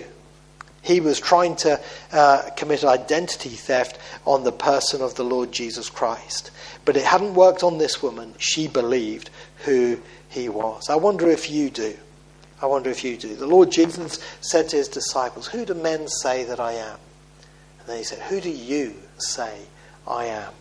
He 0.83 1.01
was 1.01 1.19
trying 1.19 1.57
to 1.57 1.81
uh, 2.13 2.51
commit 2.57 2.85
identity 2.85 3.49
theft 3.49 3.99
on 4.27 4.45
the 4.45 4.53
person 4.53 5.01
of 5.01 5.15
the 5.15 5.25
Lord 5.25 5.51
Jesus 5.51 5.89
Christ. 5.89 6.51
But 6.85 6.99
it 6.99 7.05
hadn't 7.05 7.35
worked 7.35 7.63
on 7.63 7.79
this 7.79 8.03
woman. 8.03 8.35
She 8.37 8.69
believed 8.69 9.31
who 9.65 9.99
he 10.29 10.49
was. 10.49 10.89
I 10.91 10.97
wonder 10.97 11.31
if 11.31 11.51
you 11.51 11.71
do. 11.71 11.97
I 12.63 12.67
wonder 12.67 12.91
if 12.91 13.05
you 13.05 13.17
do. 13.17 13.35
The 13.35 13.47
Lord 13.47 13.71
Jesus 13.71 14.19
said 14.41 14.69
to 14.71 14.77
his 14.77 14.89
disciples, 14.89 15.47
Who 15.47 15.65
do 15.65 15.75
men 15.75 16.09
say 16.09 16.45
that 16.45 16.61
I 16.61 16.73
am? 16.73 16.99
And 17.81 17.89
then 17.89 17.99
he 17.99 18.05
said, 18.05 18.21
Who 18.21 18.41
do 18.41 18.51
you 18.51 18.95
say 19.19 19.59
I 20.07 20.27
am? 20.27 20.53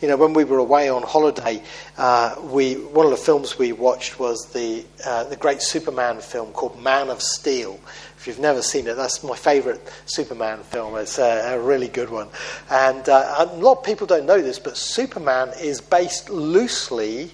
You 0.00 0.08
know, 0.08 0.16
when 0.16 0.32
we 0.32 0.44
were 0.44 0.58
away 0.58 0.88
on 0.88 1.02
holiday, 1.02 1.62
uh, 1.98 2.36
we 2.44 2.74
one 2.74 3.04
of 3.04 3.10
the 3.10 3.18
films 3.18 3.58
we 3.58 3.72
watched 3.72 4.18
was 4.18 4.50
the 4.52 4.84
uh, 5.04 5.24
the 5.24 5.36
great 5.36 5.60
Superman 5.60 6.20
film 6.20 6.52
called 6.52 6.80
Man 6.80 7.10
of 7.10 7.20
Steel. 7.20 7.78
If 8.16 8.26
you've 8.26 8.38
never 8.38 8.62
seen 8.62 8.86
it, 8.86 8.94
that's 8.94 9.22
my 9.22 9.36
favourite 9.36 9.80
Superman 10.06 10.62
film. 10.62 10.96
It's 10.96 11.18
a, 11.18 11.56
a 11.56 11.60
really 11.60 11.88
good 11.88 12.08
one, 12.08 12.28
and 12.70 13.06
uh, 13.08 13.34
a 13.38 13.56
lot 13.56 13.78
of 13.78 13.84
people 13.84 14.06
don't 14.06 14.24
know 14.24 14.40
this, 14.40 14.58
but 14.58 14.78
Superman 14.78 15.52
is 15.60 15.82
based 15.82 16.30
loosely 16.30 17.32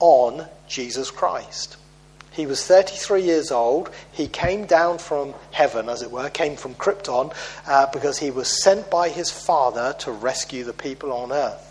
on 0.00 0.46
Jesus 0.68 1.10
Christ. 1.10 1.76
He 2.32 2.46
was 2.46 2.64
33 2.64 3.22
years 3.22 3.50
old. 3.50 3.90
He 4.12 4.28
came 4.28 4.64
down 4.64 4.98
from 4.98 5.34
heaven, 5.50 5.88
as 5.88 6.02
it 6.02 6.10
were, 6.10 6.30
came 6.30 6.56
from 6.56 6.74
Krypton, 6.74 7.34
uh, 7.66 7.86
because 7.92 8.18
he 8.18 8.30
was 8.30 8.62
sent 8.62 8.90
by 8.90 9.08
his 9.08 9.30
father 9.30 9.94
to 10.00 10.12
rescue 10.12 10.64
the 10.64 10.72
people 10.72 11.12
on 11.12 11.32
earth. 11.32 11.66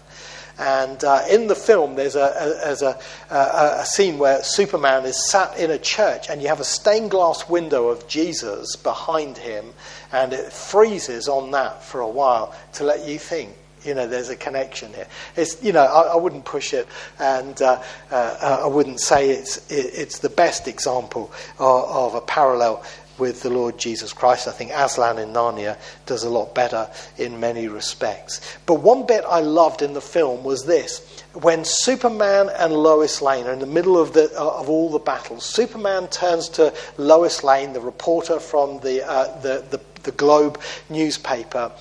And 0.59 1.01
uh, 1.05 1.23
in 1.31 1.47
the 1.47 1.55
film, 1.55 1.95
there's, 1.95 2.17
a, 2.17 2.19
a, 2.37 2.65
there's 2.65 2.81
a, 2.81 2.99
a, 3.29 3.85
scene 3.85 4.17
where 4.17 4.43
Superman 4.43 5.05
is 5.05 5.29
sat 5.29 5.57
in 5.57 5.71
a 5.71 5.77
church, 5.77 6.29
and 6.29 6.41
you 6.41 6.49
have 6.49 6.59
a 6.59 6.65
stained 6.65 7.11
glass 7.11 7.47
window 7.47 7.87
of 7.87 8.09
Jesus 8.09 8.75
behind 8.75 9.37
him, 9.37 9.73
and 10.11 10.33
it 10.33 10.51
freezes 10.51 11.29
on 11.29 11.51
that 11.51 11.81
for 11.81 12.01
a 12.01 12.09
while 12.09 12.53
to 12.73 12.83
let 12.83 13.07
you 13.07 13.17
think 13.17 13.55
you 13.83 13.93
know, 13.93 14.07
there's 14.07 14.29
a 14.29 14.35
connection 14.35 14.93
here. 14.93 15.07
It's, 15.35 15.61
you 15.63 15.71
know, 15.71 15.83
I, 15.83 16.13
I 16.13 16.15
wouldn't 16.15 16.45
push 16.45 16.73
it, 16.73 16.87
and 17.19 17.61
uh, 17.61 17.81
uh, 18.11 18.59
I 18.63 18.67
wouldn't 18.67 18.99
say 18.99 19.29
it's 19.29 19.57
it, 19.71 19.93
it's 19.93 20.19
the 20.19 20.29
best 20.29 20.67
example 20.67 21.31
of, 21.59 22.13
of, 22.13 22.15
a 22.15 22.21
parallel 22.21 22.83
with 23.17 23.41
the 23.41 23.49
Lord 23.49 23.77
Jesus 23.77 24.13
Christ. 24.13 24.47
I 24.47 24.51
think 24.51 24.71
Aslan 24.71 25.17
in 25.17 25.33
Narnia 25.33 25.77
does 26.05 26.23
a 26.23 26.29
lot 26.29 26.55
better 26.55 26.89
in 27.17 27.39
many 27.39 27.67
respects. 27.67 28.57
But 28.65 28.75
one 28.75 29.05
bit 29.05 29.23
I 29.27 29.41
loved 29.41 29.81
in 29.81 29.93
the 29.93 30.01
film 30.01 30.43
was 30.43 30.65
this: 30.65 31.23
when 31.33 31.63
Superman 31.63 32.49
and 32.57 32.73
Lois 32.73 33.21
Lane 33.21 33.47
are 33.47 33.53
in 33.53 33.59
the 33.59 33.65
middle 33.65 33.97
of 33.97 34.13
the 34.13 34.31
of 34.37 34.69
all 34.69 34.89
the 34.89 34.99
battles, 34.99 35.45
Superman 35.45 36.07
turns 36.07 36.49
to 36.49 36.73
Lois 36.97 37.43
Lane, 37.43 37.73
the 37.73 37.81
reporter 37.81 38.39
from 38.39 38.79
the 38.79 39.07
uh, 39.07 39.39
the, 39.41 39.65
the 39.69 39.81
the 40.03 40.11
Globe 40.11 40.59
newspaper 40.89 41.71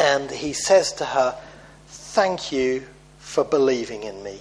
and 0.00 0.30
he 0.30 0.54
says 0.54 0.92
to 0.94 1.04
her, 1.04 1.36
Thank 1.86 2.50
you 2.50 2.86
for 3.18 3.44
believing 3.44 4.02
in 4.02 4.22
me. 4.22 4.40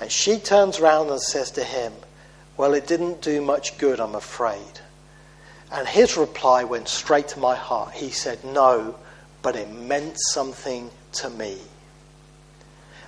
And 0.00 0.10
she 0.10 0.38
turns 0.38 0.80
round 0.80 1.08
and 1.08 1.20
says 1.20 1.52
to 1.52 1.64
him, 1.64 1.92
Well, 2.56 2.74
it 2.74 2.86
didn't 2.86 3.22
do 3.22 3.40
much 3.40 3.78
good, 3.78 4.00
I'm 4.00 4.16
afraid. 4.16 4.80
And 5.72 5.86
his 5.86 6.16
reply 6.16 6.64
went 6.64 6.88
straight 6.88 7.28
to 7.28 7.38
my 7.38 7.54
heart. 7.54 7.92
He 7.92 8.10
said, 8.10 8.44
No, 8.44 8.96
but 9.40 9.56
it 9.56 9.70
meant 9.70 10.16
something 10.18 10.90
to 11.12 11.30
me. 11.30 11.58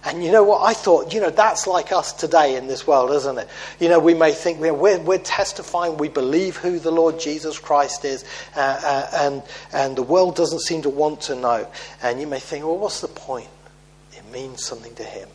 And 0.06 0.22
you 0.24 0.30
know 0.30 0.44
what? 0.44 0.62
I 0.62 0.72
thought, 0.72 1.12
you 1.12 1.20
know, 1.20 1.30
that's 1.30 1.66
like 1.66 1.90
us 1.90 2.12
today 2.12 2.54
in 2.54 2.68
this 2.68 2.86
world, 2.86 3.10
isn't 3.10 3.38
it? 3.38 3.48
You 3.80 3.88
know, 3.88 3.98
we 3.98 4.14
may 4.14 4.30
think 4.30 4.60
we're, 4.60 4.72
we're, 4.72 5.00
we're 5.00 5.18
testifying, 5.18 5.96
we 5.96 6.08
believe 6.08 6.56
who 6.56 6.78
the 6.78 6.92
Lord 6.92 7.18
Jesus 7.18 7.58
Christ 7.58 8.04
is, 8.04 8.24
uh, 8.54 8.60
uh, 8.60 9.08
and, 9.14 9.42
and 9.72 9.96
the 9.96 10.04
world 10.04 10.36
doesn't 10.36 10.60
seem 10.60 10.82
to 10.82 10.90
want 10.90 11.22
to 11.22 11.34
know. 11.34 11.66
And 12.04 12.20
you 12.20 12.28
may 12.28 12.38
think, 12.38 12.64
well, 12.64 12.78
what's 12.78 13.00
the 13.00 13.08
point? 13.08 13.48
It 14.12 14.24
means 14.32 14.64
something 14.64 14.94
to 14.94 15.02
him. 15.02 15.28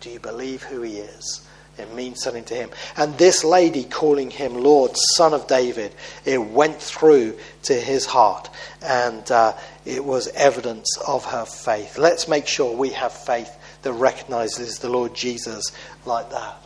Do 0.00 0.10
you 0.10 0.18
believe 0.18 0.64
who 0.64 0.82
he 0.82 0.96
is? 0.96 1.46
It 1.78 1.94
means 1.94 2.20
something 2.20 2.44
to 2.44 2.54
him. 2.54 2.70
And 2.96 3.16
this 3.16 3.44
lady 3.44 3.84
calling 3.84 4.32
him 4.32 4.54
Lord, 4.54 4.90
Son 5.14 5.32
of 5.32 5.46
David, 5.46 5.94
it 6.24 6.42
went 6.42 6.82
through 6.82 7.38
to 7.62 7.74
his 7.74 8.06
heart. 8.06 8.50
And 8.82 9.30
uh, 9.30 9.52
it 9.84 10.04
was 10.04 10.26
evidence 10.28 10.98
of 11.06 11.26
her 11.26 11.44
faith. 11.44 11.96
Let's 11.96 12.26
make 12.26 12.48
sure 12.48 12.76
we 12.76 12.90
have 12.90 13.12
faith 13.12 13.56
that 13.82 13.92
recognizes 13.92 14.78
the 14.78 14.88
Lord 14.88 15.14
Jesus 15.14 15.64
like 16.04 16.30
that. 16.30 16.56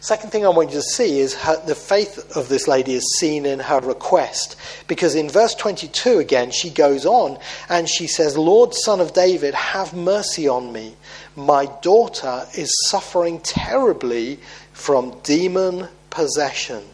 Second 0.00 0.30
thing 0.30 0.46
I 0.46 0.50
want 0.50 0.70
you 0.70 0.76
to 0.76 0.82
see 0.82 1.18
is 1.18 1.34
the 1.66 1.74
faith 1.74 2.36
of 2.36 2.48
this 2.48 2.68
lady 2.68 2.94
is 2.94 3.18
seen 3.18 3.44
in 3.44 3.58
her 3.58 3.80
request. 3.80 4.56
Because 4.86 5.16
in 5.16 5.28
verse 5.28 5.56
22 5.56 6.18
again, 6.18 6.52
she 6.52 6.70
goes 6.70 7.04
on 7.04 7.36
and 7.68 7.88
she 7.88 8.06
says, 8.06 8.38
Lord, 8.38 8.74
son 8.74 9.00
of 9.00 9.12
David, 9.12 9.54
have 9.54 9.94
mercy 9.94 10.46
on 10.46 10.72
me. 10.72 10.94
My 11.34 11.66
daughter 11.82 12.46
is 12.56 12.72
suffering 12.88 13.40
terribly 13.40 14.38
from 14.72 15.18
demon 15.24 15.88
possession. 16.10 16.84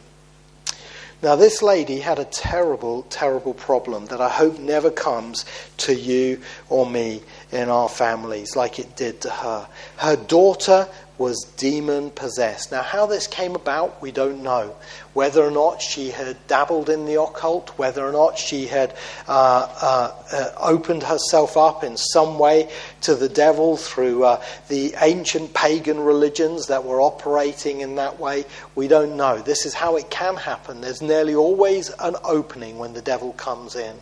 Now, 1.25 1.37
this 1.37 1.62
lady 1.62 2.00
had 2.00 2.19
a 2.19 2.26
terrible, 2.26 3.04
terrible 3.04 3.54
problem 3.54 4.04
that 4.07 4.21
I 4.21 4.28
hope 4.28 4.59
never 4.59 4.90
comes 4.90 5.47
to 5.78 5.95
you 5.95 6.43
or 6.69 6.85
me 6.85 7.23
in 7.50 7.71
our 7.71 7.88
families 7.88 8.57
like 8.57 8.78
it 8.78 8.95
did 8.95 9.23
to 9.23 9.31
her. 9.31 9.66
Her 9.97 10.16
daughter 10.16 10.87
was 11.16 11.44
demon 11.56 12.11
possessed. 12.11 12.73
Now, 12.73 12.83
how 12.83 13.06
this 13.06 13.26
came 13.26 13.54
about, 13.54 14.02
we 14.02 14.11
don't 14.11 14.42
know. 14.42 14.75
Whether 15.12 15.44
or 15.44 15.50
not 15.50 15.80
she 15.80 16.11
had 16.11 16.37
dabbled 16.49 16.90
in 16.90 17.06
the 17.06 17.21
occult, 17.21 17.71
whether 17.78 18.04
or 18.04 18.11
not 18.11 18.37
she 18.37 18.66
had 18.66 18.97
uh, 19.28 19.68
uh, 19.80 20.12
uh, 20.33 20.50
opened 20.59 21.04
herself 21.04 21.56
up 21.56 21.85
in 21.85 21.97
some 21.97 22.38
way 22.38 22.68
to 23.02 23.14
the 23.14 23.28
devil 23.28 23.76
through 23.76 24.25
uh, 24.25 24.42
the 24.68 24.94
ancient 25.00 25.54
pagan 25.54 26.00
religions 26.00 26.66
that 26.66 26.85
were 26.85 27.00
operating 27.00 27.80
in 27.80 27.94
that 27.94 28.18
way, 28.18 28.44
we 28.75 28.88
don't 28.88 29.16
know. 29.16 29.40
This 29.40 29.66
is 29.66 29.75
how 29.75 29.97
it 29.97 30.11
can 30.11 30.35
happen. 30.37 30.80
There's 30.80 31.02
nearly 31.02 31.37
always 31.37 31.90
an 32.00 32.16
opening 32.25 32.78
when 32.78 32.92
the 32.92 33.02
devil 33.02 33.33
comes 33.35 33.76
in. 33.76 33.97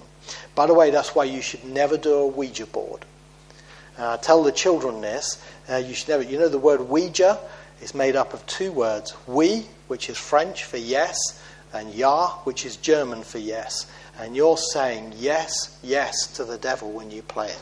By 0.54 0.66
the 0.66 0.75
way, 0.75 0.90
that's 0.90 1.14
why 1.14 1.25
you 1.25 1.42
should 1.42 1.64
never 1.64 1.99
do 1.99 2.14
a 2.14 2.26
Ouija 2.26 2.66
board. 2.66 3.04
Uh, 3.99 4.17
tell 4.17 4.43
the 4.43 4.53
children 4.53 5.01
this 5.01 5.43
uh, 5.71 5.77
you 5.77 5.95
should 5.95 6.09
it. 6.21 6.29
You 6.29 6.39
know 6.39 6.49
the 6.49 6.59
word 6.59 6.81
Ouija 6.89 7.39
is 7.81 7.95
made 7.95 8.17
up 8.17 8.35
of 8.35 8.45
two 8.47 8.73
words: 8.73 9.15
"we," 9.27 9.67
which 9.89 10.09
is 10.09 10.17
French 10.17 10.65
for 10.65 10.79
yes, 10.79 11.17
and 11.73 11.93
"ja," 11.95 12.39
which 12.45 12.65
is 12.65 12.77
German 12.77 13.23
for 13.23 13.39
yes. 13.39 13.87
And 14.19 14.37
you're 14.37 14.59
saying 14.59 15.15
yes, 15.17 15.79
yes 15.83 16.27
to 16.37 16.45
the 16.45 16.59
devil 16.59 16.91
when 16.91 17.11
you 17.11 17.23
play 17.23 17.49
it. 17.49 17.61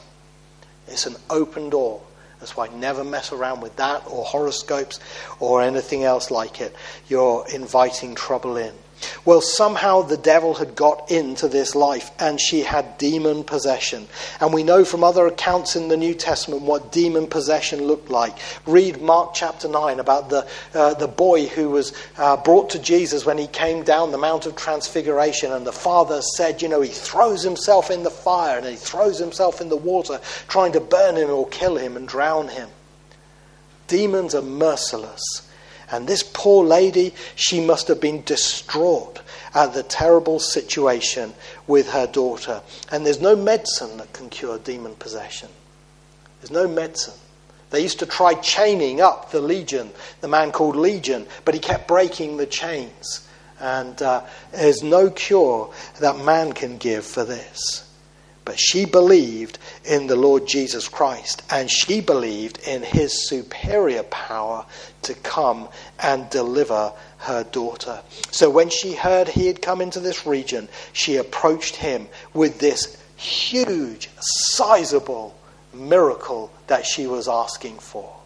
It's 0.89 1.07
an 1.07 1.17
open 1.29 1.71
door. 1.71 2.01
That's 2.41 2.57
why 2.57 2.69
never 2.69 3.05
mess 3.05 3.33
around 3.33 3.61
with 3.61 3.77
that 3.77 4.03
or 4.07 4.25
horoscopes 4.25 4.99
or 5.39 5.63
anything 5.63 6.05
else 6.05 6.31
like 6.31 6.61
it. 6.61 6.75
You're 7.09 7.47
inviting 7.53 8.15
trouble 8.15 8.57
in. 8.57 8.75
Well, 9.25 9.41
somehow 9.41 10.03
the 10.03 10.17
devil 10.17 10.55
had 10.55 10.75
got 10.75 11.11
into 11.11 11.49
this 11.49 11.75
life 11.75 12.11
and 12.19 12.41
she 12.41 12.61
had 12.61 12.99
demon 12.99 13.45
possession. 13.45 14.09
And 14.41 14.53
we 14.53 14.63
know 14.63 14.85
from 14.85 15.05
other 15.05 15.27
accounts 15.27 15.77
in 15.77 15.89
the 15.89 15.97
New 15.97 16.15
Testament 16.15 16.63
what 16.63 16.93
demon 16.93 17.27
possession 17.27 17.85
looked 17.85 18.11
like. 18.11 18.37
Read 18.67 19.01
Mark 19.01 19.35
chapter 19.35 19.69
9 19.69 20.01
about 20.01 20.29
the, 20.29 20.47
uh, 20.75 20.95
the 20.95 21.09
boy 21.09 21.47
who 21.47 21.71
was 21.71 21.93
uh, 22.19 22.37
brought 22.37 22.71
to 22.71 22.79
Jesus 22.79 23.25
when 23.25 23.39
he 23.39 23.47
came 23.47 23.83
down 23.83 24.13
the 24.13 24.19
Mount 24.19 24.47
of 24.47 24.57
Transfiguration. 24.57 25.53
And 25.53 25.67
the 25.67 25.73
father 25.73 26.23
said, 26.23 26.63
You 26.63 26.69
know, 26.69 26.81
he 26.81 26.91
throws 26.91 27.43
himself 27.43 27.91
in 27.91 28.03
the 28.03 28.11
fire 28.11 28.59
and 28.59 28.67
he 28.67 28.77
throws 28.77 29.19
himself 29.19 29.61
in 29.61 29.69
the 29.69 29.77
water, 29.77 30.21
trying 30.49 30.73
to 30.73 30.81
burn 30.81 31.17
him 31.17 31.31
or 31.31 31.49
kill 31.49 31.77
him 31.77 31.97
and 31.97 32.07
drown 32.07 32.49
him. 32.49 32.69
Demons 33.87 34.35
are 34.35 34.43
merciless. 34.43 35.50
And 35.93 36.07
this 36.07 36.23
poor 36.23 36.65
lady, 36.65 37.15
she 37.35 37.61
must 37.61 37.89
have 37.89 38.01
been 38.01 38.23
distraught 38.23 39.21
at 39.55 39.75
the 39.75 39.83
terrible 39.83 40.39
situation 40.39 41.35
with 41.67 41.91
her 41.91 42.07
daughter. 42.07 42.63
And 42.93 43.05
there's 43.05 43.21
no 43.21 43.35
medicine 43.35 43.97
that 43.97 44.13
can 44.13 44.29
cure 44.31 44.59
demon 44.59 44.95
possession. 44.97 45.49
There's 46.41 46.51
no 46.51 46.69
medicine. 46.69 47.15
They 47.71 47.83
used 47.83 48.01
to 48.01 48.07
try 48.07 48.35
chaining 48.35 49.01
up 49.01 49.31
the 49.31 49.41
legion, 49.41 49.91
the 50.21 50.29
man 50.29 50.51
called 50.53 50.77
Legion, 50.77 51.27
but 51.45 51.55
he 51.55 51.61
kept 51.61 51.87
breaking 51.87 52.37
the 52.37 52.47
chains. 52.47 53.27
And 53.61 54.01
uh, 54.01 54.23
there's 54.53 54.83
no 54.83 55.11
cure 55.11 55.73
that 56.01 56.19
man 56.19 56.53
can 56.53 56.79
give 56.79 57.05
for 57.05 57.25
this. 57.25 57.90
But 58.45 58.59
she 58.59 58.85
believed 58.85 59.59
in 59.85 60.07
the 60.07 60.17
Lord 60.17 60.47
Jesus 60.47 60.89
Christ, 60.89 61.43
and 61.51 61.71
she 61.71 62.01
believed 62.01 62.59
in 62.67 62.83
his 62.83 63.29
superior 63.29 64.03
power 64.05 64.65
to 65.03 65.15
come 65.15 65.69
and 65.99 66.29
deliver 66.31 66.93
her 67.19 67.45
daughter. 67.45 68.01
So 68.31 68.49
when 68.49 68.71
she 68.71 68.95
heard 68.95 69.29
he 69.29 69.47
had 69.47 69.61
come 69.61 69.81
into 69.81 70.01
this 70.01 70.27
region, 70.27 70.69
she 70.93 71.17
approached 71.17 71.77
him 71.77 72.09
with 72.33 72.59
this 72.59 72.97
huge, 73.17 74.09
sizable 74.19 75.37
miracle 75.75 76.51
that 76.67 76.87
she 76.87 77.07
was 77.07 77.29
asking 77.29 77.79
for. 77.79 78.17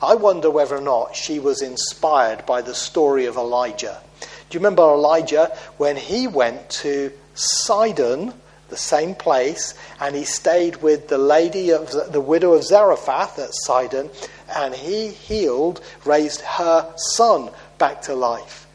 I 0.00 0.14
wonder 0.14 0.50
whether 0.50 0.76
or 0.76 0.80
not 0.80 1.16
she 1.16 1.38
was 1.38 1.60
inspired 1.60 2.46
by 2.46 2.62
the 2.62 2.74
story 2.74 3.26
of 3.26 3.36
Elijah. 3.36 4.00
Do 4.20 4.56
you 4.56 4.60
remember 4.60 4.82
Elijah 4.82 5.54
when 5.76 5.96
he 5.96 6.26
went 6.26 6.70
to 6.70 7.12
Sidon? 7.34 8.32
The 8.68 8.76
same 8.76 9.14
place, 9.14 9.74
and 10.00 10.14
he 10.14 10.24
stayed 10.24 10.82
with 10.82 11.08
the 11.08 11.18
lady 11.18 11.70
of 11.70 11.90
the 12.12 12.20
widow 12.20 12.52
of 12.52 12.64
Zarephath 12.64 13.38
at 13.38 13.54
Sidon, 13.54 14.10
and 14.54 14.74
he 14.74 15.08
healed, 15.08 15.80
raised 16.04 16.40
her 16.42 16.92
son 16.96 17.50
back 17.78 18.02
to 18.02 18.14
life. 18.14 18.66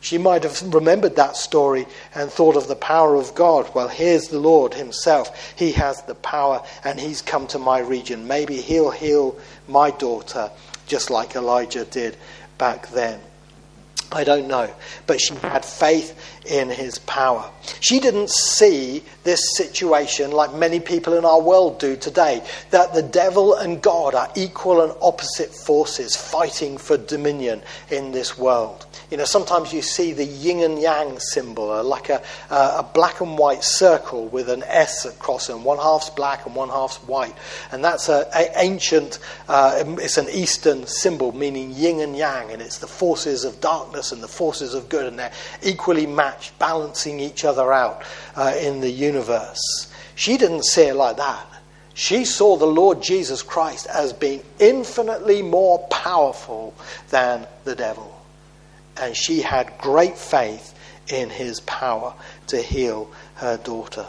She 0.00 0.18
might 0.18 0.42
have 0.42 0.74
remembered 0.74 1.14
that 1.14 1.36
story 1.36 1.86
and 2.12 2.28
thought 2.30 2.56
of 2.56 2.66
the 2.66 2.74
power 2.74 3.14
of 3.14 3.36
God. 3.36 3.72
Well, 3.72 3.86
here's 3.86 4.28
the 4.28 4.40
Lord 4.40 4.74
Himself. 4.74 5.54
He 5.56 5.70
has 5.72 6.02
the 6.02 6.16
power 6.16 6.64
and 6.82 6.98
He's 6.98 7.22
come 7.22 7.46
to 7.48 7.58
my 7.60 7.78
region. 7.78 8.26
Maybe 8.26 8.60
He'll 8.60 8.90
heal 8.90 9.38
my 9.68 9.92
daughter 9.92 10.50
just 10.88 11.08
like 11.08 11.36
Elijah 11.36 11.84
did 11.84 12.16
back 12.58 12.88
then. 12.88 13.20
I 14.12 14.24
don't 14.24 14.46
know. 14.46 14.72
But 15.06 15.20
she 15.20 15.34
had 15.36 15.64
faith 15.64 16.18
in 16.46 16.68
his 16.68 16.98
power. 17.00 17.50
She 17.80 17.98
didn't 17.98 18.30
see 18.30 19.02
this 19.24 19.40
situation 19.56 20.30
like 20.30 20.54
many 20.54 20.80
people 20.80 21.14
in 21.14 21.24
our 21.24 21.40
world 21.40 21.80
do 21.80 21.96
today 21.96 22.44
that 22.70 22.92
the 22.92 23.02
devil 23.02 23.54
and 23.54 23.80
God 23.80 24.14
are 24.14 24.30
equal 24.34 24.82
and 24.82 24.92
opposite 25.00 25.54
forces 25.54 26.14
fighting 26.14 26.76
for 26.76 26.96
dominion 26.96 27.62
in 27.90 28.12
this 28.12 28.36
world. 28.36 28.86
You 29.12 29.18
know, 29.18 29.26
sometimes 29.26 29.74
you 29.74 29.82
see 29.82 30.14
the 30.14 30.24
yin 30.24 30.60
and 30.60 30.80
yang 30.80 31.18
symbol, 31.18 31.70
uh, 31.70 31.82
like 31.82 32.08
a, 32.08 32.22
a 32.48 32.88
black 32.94 33.20
and 33.20 33.36
white 33.36 33.62
circle 33.62 34.26
with 34.26 34.48
an 34.48 34.62
S 34.62 35.04
across 35.04 35.50
it. 35.50 35.58
One 35.58 35.76
half's 35.76 36.08
black 36.08 36.46
and 36.46 36.54
one 36.54 36.70
half's 36.70 36.96
white. 36.96 37.34
And 37.72 37.84
that's 37.84 38.08
an 38.08 38.24
ancient, 38.56 39.18
uh, 39.50 39.84
it's 39.98 40.16
an 40.16 40.28
Eastern 40.30 40.86
symbol 40.86 41.32
meaning 41.32 41.72
yin 41.72 42.00
and 42.00 42.16
yang, 42.16 42.52
and 42.52 42.62
it's 42.62 42.78
the 42.78 42.86
forces 42.86 43.44
of 43.44 43.60
darkness 43.60 44.12
and 44.12 44.22
the 44.22 44.28
forces 44.28 44.72
of 44.72 44.88
good, 44.88 45.04
and 45.04 45.18
they're 45.18 45.32
equally 45.62 46.06
matched, 46.06 46.58
balancing 46.58 47.20
each 47.20 47.44
other 47.44 47.70
out 47.70 48.04
uh, 48.34 48.54
in 48.58 48.80
the 48.80 48.90
universe. 48.90 49.92
She 50.14 50.38
didn't 50.38 50.64
see 50.64 50.84
it 50.84 50.94
like 50.94 51.18
that. 51.18 51.46
She 51.92 52.24
saw 52.24 52.56
the 52.56 52.64
Lord 52.64 53.02
Jesus 53.02 53.42
Christ 53.42 53.88
as 53.88 54.14
being 54.14 54.42
infinitely 54.58 55.42
more 55.42 55.80
powerful 55.88 56.72
than 57.10 57.46
the 57.64 57.74
devil 57.74 58.11
and 59.00 59.16
she 59.16 59.40
had 59.40 59.78
great 59.78 60.16
faith 60.16 60.74
in 61.08 61.30
his 61.30 61.60
power 61.60 62.14
to 62.48 62.60
heal 62.60 63.10
her 63.36 63.56
daughter. 63.58 64.06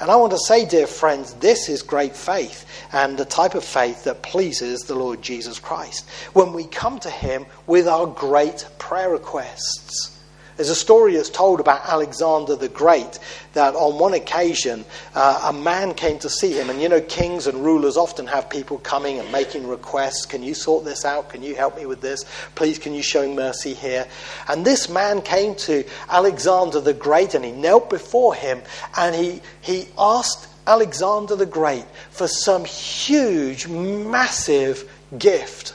And 0.00 0.10
I 0.10 0.16
want 0.16 0.32
to 0.32 0.38
say, 0.38 0.64
dear 0.64 0.86
friends, 0.86 1.34
this 1.34 1.68
is 1.68 1.82
great 1.82 2.14
faith 2.14 2.64
and 2.92 3.16
the 3.16 3.24
type 3.24 3.54
of 3.54 3.64
faith 3.64 4.04
that 4.04 4.22
pleases 4.22 4.82
the 4.82 4.94
Lord 4.94 5.22
Jesus 5.22 5.58
Christ. 5.58 6.08
When 6.34 6.52
we 6.52 6.64
come 6.64 7.00
to 7.00 7.10
him 7.10 7.46
with 7.66 7.88
our 7.88 8.06
great 8.06 8.66
prayer 8.78 9.10
requests. 9.10 10.17
There's 10.58 10.70
a 10.70 10.74
story 10.74 11.14
that's 11.14 11.30
told 11.30 11.60
about 11.60 11.88
Alexander 11.88 12.56
the 12.56 12.68
Great 12.68 13.20
that 13.52 13.76
on 13.76 13.96
one 13.96 14.12
occasion 14.12 14.84
uh, 15.14 15.50
a 15.50 15.52
man 15.52 15.94
came 15.94 16.18
to 16.18 16.28
see 16.28 16.52
him. 16.52 16.68
And 16.68 16.82
you 16.82 16.88
know, 16.88 17.00
kings 17.00 17.46
and 17.46 17.64
rulers 17.64 17.96
often 17.96 18.26
have 18.26 18.50
people 18.50 18.78
coming 18.78 19.20
and 19.20 19.30
making 19.30 19.68
requests. 19.68 20.26
Can 20.26 20.42
you 20.42 20.54
sort 20.54 20.84
this 20.84 21.04
out? 21.04 21.28
Can 21.28 21.44
you 21.44 21.54
help 21.54 21.76
me 21.76 21.86
with 21.86 22.00
this? 22.00 22.24
Please, 22.56 22.76
can 22.76 22.92
you 22.92 23.02
show 23.02 23.32
mercy 23.32 23.72
here? 23.72 24.08
And 24.48 24.64
this 24.64 24.88
man 24.88 25.22
came 25.22 25.54
to 25.54 25.84
Alexander 26.08 26.80
the 26.80 26.92
Great 26.92 27.34
and 27.34 27.44
he 27.44 27.52
knelt 27.52 27.88
before 27.88 28.34
him 28.34 28.60
and 28.96 29.14
he, 29.14 29.40
he 29.60 29.86
asked 29.96 30.48
Alexander 30.66 31.36
the 31.36 31.46
Great 31.46 31.84
for 32.10 32.26
some 32.26 32.64
huge, 32.64 33.68
massive 33.68 34.90
gift. 35.16 35.74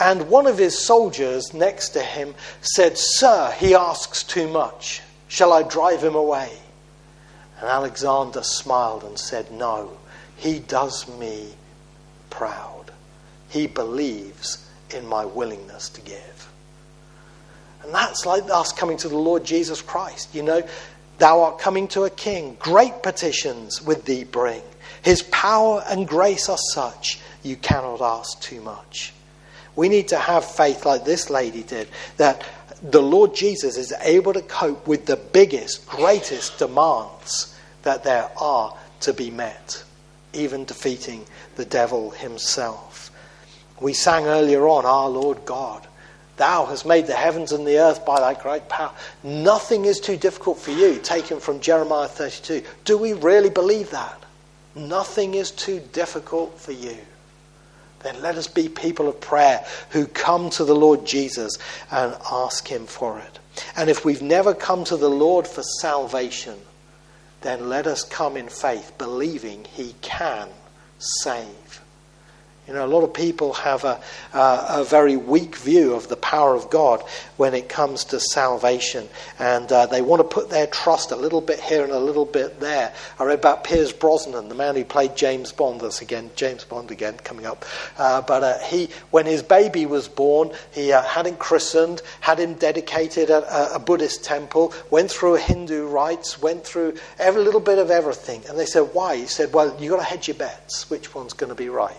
And 0.00 0.28
one 0.28 0.46
of 0.46 0.58
his 0.58 0.84
soldiers 0.86 1.52
next 1.52 1.90
to 1.90 2.00
him 2.00 2.34
said, 2.60 2.96
Sir, 2.96 3.52
he 3.58 3.74
asks 3.74 4.22
too 4.22 4.48
much. 4.48 5.02
Shall 5.26 5.52
I 5.52 5.62
drive 5.62 6.02
him 6.02 6.14
away? 6.14 6.52
And 7.60 7.68
Alexander 7.68 8.42
smiled 8.42 9.02
and 9.02 9.18
said, 9.18 9.50
No, 9.50 9.98
he 10.36 10.60
does 10.60 11.08
me 11.18 11.48
proud. 12.30 12.92
He 13.48 13.66
believes 13.66 14.64
in 14.94 15.06
my 15.06 15.24
willingness 15.24 15.88
to 15.90 16.00
give. 16.00 16.48
And 17.82 17.92
that's 17.92 18.24
like 18.24 18.44
us 18.50 18.72
coming 18.72 18.96
to 18.98 19.08
the 19.08 19.18
Lord 19.18 19.44
Jesus 19.44 19.82
Christ. 19.82 20.34
You 20.34 20.42
know, 20.42 20.62
thou 21.18 21.40
art 21.40 21.58
coming 21.58 21.88
to 21.88 22.04
a 22.04 22.10
king. 22.10 22.56
Great 22.60 23.02
petitions 23.02 23.82
with 23.82 24.04
thee 24.04 24.24
bring. 24.24 24.62
His 25.02 25.22
power 25.22 25.82
and 25.88 26.06
grace 26.06 26.48
are 26.48 26.58
such, 26.72 27.18
you 27.42 27.56
cannot 27.56 28.00
ask 28.00 28.40
too 28.40 28.60
much. 28.60 29.12
We 29.78 29.88
need 29.88 30.08
to 30.08 30.18
have 30.18 30.44
faith 30.44 30.84
like 30.84 31.04
this 31.04 31.30
lady 31.30 31.62
did 31.62 31.86
that 32.16 32.44
the 32.82 33.00
Lord 33.00 33.32
Jesus 33.32 33.76
is 33.76 33.94
able 34.00 34.32
to 34.32 34.42
cope 34.42 34.88
with 34.88 35.06
the 35.06 35.14
biggest, 35.14 35.86
greatest 35.86 36.58
demands 36.58 37.56
that 37.84 38.02
there 38.02 38.28
are 38.36 38.76
to 39.02 39.12
be 39.12 39.30
met, 39.30 39.84
even 40.32 40.64
defeating 40.64 41.24
the 41.54 41.64
devil 41.64 42.10
himself. 42.10 43.12
We 43.80 43.92
sang 43.92 44.26
earlier 44.26 44.66
on, 44.66 44.84
Our 44.84 45.08
Lord 45.08 45.44
God, 45.44 45.86
Thou 46.38 46.66
hast 46.66 46.84
made 46.84 47.06
the 47.06 47.14
heavens 47.14 47.52
and 47.52 47.64
the 47.64 47.78
earth 47.78 48.04
by 48.04 48.18
thy 48.18 48.34
great 48.34 48.68
power. 48.68 48.90
Nothing 49.22 49.84
is 49.84 50.00
too 50.00 50.16
difficult 50.16 50.58
for 50.58 50.72
you, 50.72 50.98
taken 50.98 51.38
from 51.38 51.60
Jeremiah 51.60 52.08
32. 52.08 52.66
Do 52.84 52.98
we 52.98 53.12
really 53.12 53.50
believe 53.50 53.90
that? 53.90 54.20
Nothing 54.74 55.34
is 55.34 55.52
too 55.52 55.78
difficult 55.92 56.58
for 56.58 56.72
you. 56.72 56.98
Then 58.00 58.22
let 58.22 58.36
us 58.36 58.46
be 58.46 58.68
people 58.68 59.08
of 59.08 59.20
prayer 59.20 59.64
who 59.90 60.06
come 60.06 60.50
to 60.50 60.64
the 60.64 60.74
Lord 60.74 61.04
Jesus 61.04 61.58
and 61.90 62.16
ask 62.30 62.68
Him 62.68 62.86
for 62.86 63.18
it. 63.18 63.38
And 63.76 63.90
if 63.90 64.04
we've 64.04 64.22
never 64.22 64.54
come 64.54 64.84
to 64.84 64.96
the 64.96 65.10
Lord 65.10 65.46
for 65.46 65.62
salvation, 65.80 66.56
then 67.40 67.68
let 67.68 67.86
us 67.86 68.04
come 68.04 68.36
in 68.36 68.48
faith, 68.48 68.92
believing 68.98 69.64
He 69.64 69.94
can 70.00 70.48
save. 70.98 71.82
You 72.68 72.74
know, 72.74 72.84
a 72.84 72.86
lot 72.86 73.02
of 73.02 73.14
people 73.14 73.54
have 73.54 73.84
a, 73.84 73.98
uh, 74.34 74.80
a 74.80 74.84
very 74.84 75.16
weak 75.16 75.56
view 75.56 75.94
of 75.94 76.08
the 76.08 76.16
power 76.16 76.54
of 76.54 76.68
God 76.68 77.02
when 77.38 77.54
it 77.54 77.70
comes 77.70 78.04
to 78.04 78.20
salvation, 78.20 79.08
and 79.38 79.72
uh, 79.72 79.86
they 79.86 80.02
want 80.02 80.20
to 80.20 80.28
put 80.28 80.50
their 80.50 80.66
trust 80.66 81.10
a 81.10 81.16
little 81.16 81.40
bit 81.40 81.60
here 81.60 81.82
and 81.82 81.92
a 81.92 81.98
little 81.98 82.26
bit 82.26 82.60
there. 82.60 82.92
I 83.18 83.24
read 83.24 83.38
about 83.38 83.64
Pierce 83.64 83.90
Brosnan, 83.90 84.50
the 84.50 84.54
man 84.54 84.74
who 84.74 84.84
played 84.84 85.16
James 85.16 85.50
Bond. 85.50 85.80
That's 85.80 86.02
again 86.02 86.30
James 86.36 86.64
Bond 86.64 86.90
again 86.90 87.16
coming 87.16 87.46
up. 87.46 87.64
Uh, 87.96 88.20
but 88.20 88.44
uh, 88.44 88.58
he, 88.58 88.90
when 89.12 89.24
his 89.24 89.42
baby 89.42 89.86
was 89.86 90.06
born, 90.06 90.50
he 90.70 90.92
uh, 90.92 91.00
had 91.00 91.26
him 91.26 91.36
christened, 91.36 92.02
had 92.20 92.38
him 92.38 92.52
dedicated 92.52 93.30
at 93.30 93.44
a, 93.44 93.76
a 93.76 93.78
Buddhist 93.78 94.24
temple, 94.24 94.74
went 94.90 95.10
through 95.10 95.36
Hindu 95.36 95.86
rites, 95.86 96.42
went 96.42 96.64
through 96.64 96.98
every 97.18 97.42
little 97.42 97.60
bit 97.60 97.78
of 97.78 97.90
everything. 97.90 98.42
And 98.46 98.58
they 98.58 98.66
said, 98.66 98.90
"Why?" 98.92 99.16
He 99.16 99.26
said, 99.26 99.54
"Well, 99.54 99.74
you 99.80 99.92
have 99.92 100.00
got 100.00 100.04
to 100.04 100.10
hedge 100.10 100.28
your 100.28 100.36
bets. 100.36 100.90
Which 100.90 101.14
one's 101.14 101.32
going 101.32 101.48
to 101.48 101.56
be 101.56 101.70
right?" 101.70 101.96